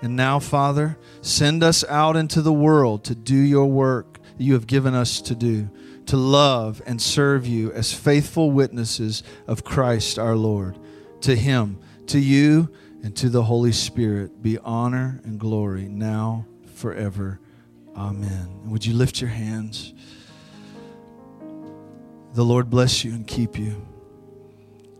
And 0.00 0.16
now, 0.16 0.38
Father, 0.38 0.98
send 1.20 1.62
us 1.62 1.84
out 1.84 2.16
into 2.16 2.42
the 2.42 2.52
world 2.52 3.04
to 3.04 3.14
do 3.14 3.36
your 3.36 3.66
work 3.66 4.18
that 4.36 4.42
you 4.42 4.54
have 4.54 4.66
given 4.66 4.94
us 4.94 5.20
to 5.22 5.34
do, 5.34 5.68
to 6.06 6.16
love 6.16 6.82
and 6.86 7.00
serve 7.00 7.46
you 7.46 7.70
as 7.72 7.92
faithful 7.92 8.50
witnesses 8.50 9.22
of 9.46 9.64
Christ 9.64 10.18
our 10.18 10.36
Lord. 10.36 10.78
To 11.22 11.36
him, 11.36 11.78
to 12.06 12.18
you, 12.18 12.70
and 13.02 13.14
to 13.16 13.28
the 13.28 13.42
Holy 13.42 13.72
Spirit 13.72 14.42
be 14.42 14.58
honor 14.58 15.20
and 15.24 15.38
glory 15.38 15.88
now, 15.88 16.46
forever. 16.74 17.40
Amen. 17.96 18.70
Would 18.70 18.86
you 18.86 18.94
lift 18.94 19.20
your 19.20 19.30
hands? 19.30 19.92
The 22.34 22.44
Lord 22.44 22.68
bless 22.68 23.04
you 23.04 23.12
and 23.12 23.24
keep 23.24 23.56
you. 23.56 23.80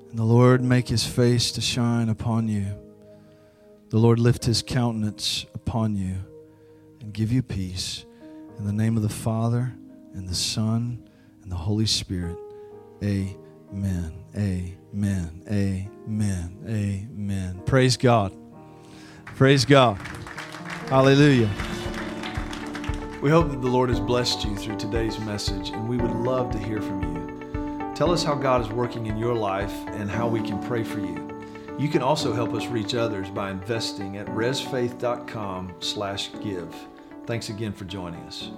And 0.08 0.16
the 0.16 0.24
Lord 0.24 0.62
make 0.62 0.86
his 0.86 1.04
face 1.04 1.50
to 1.52 1.60
shine 1.60 2.08
upon 2.08 2.46
you. 2.46 2.66
The 3.90 3.98
Lord 3.98 4.20
lift 4.20 4.44
his 4.44 4.62
countenance 4.62 5.44
upon 5.52 5.96
you 5.96 6.14
and 7.00 7.12
give 7.12 7.32
you 7.32 7.42
peace. 7.42 8.04
In 8.56 8.64
the 8.64 8.72
name 8.72 8.96
of 8.96 9.02
the 9.02 9.08
Father 9.08 9.74
and 10.14 10.28
the 10.28 10.34
Son 10.34 11.08
and 11.42 11.50
the 11.50 11.56
Holy 11.56 11.86
Spirit. 11.86 12.36
Amen. 13.02 14.12
Amen. 14.36 15.42
Amen. 15.50 16.58
Amen. 16.68 17.62
Praise 17.66 17.96
God. 17.96 18.32
Praise 19.24 19.64
God. 19.64 19.96
Hallelujah. 20.88 21.50
We 23.20 23.30
hope 23.30 23.50
that 23.50 23.60
the 23.60 23.68
Lord 23.68 23.88
has 23.88 23.98
blessed 23.98 24.44
you 24.44 24.54
through 24.54 24.76
today's 24.76 25.18
message, 25.18 25.70
and 25.70 25.88
we 25.88 25.96
would 25.96 26.12
love 26.12 26.52
to 26.52 26.58
hear 26.58 26.80
from 26.80 27.02
you. 27.02 27.03
Tell 27.94 28.10
us 28.10 28.24
how 28.24 28.34
God 28.34 28.60
is 28.60 28.68
working 28.68 29.06
in 29.06 29.16
your 29.16 29.36
life 29.36 29.72
and 29.88 30.10
how 30.10 30.26
we 30.26 30.40
can 30.40 30.60
pray 30.66 30.82
for 30.82 30.98
you. 30.98 31.30
You 31.78 31.88
can 31.88 32.02
also 32.02 32.32
help 32.32 32.52
us 32.52 32.66
reach 32.66 32.96
others 32.96 33.30
by 33.30 33.52
investing 33.52 34.16
at 34.16 34.26
resfaith.com/give. 34.26 36.74
Thanks 37.26 37.48
again 37.50 37.72
for 37.72 37.84
joining 37.84 38.20
us. 38.22 38.50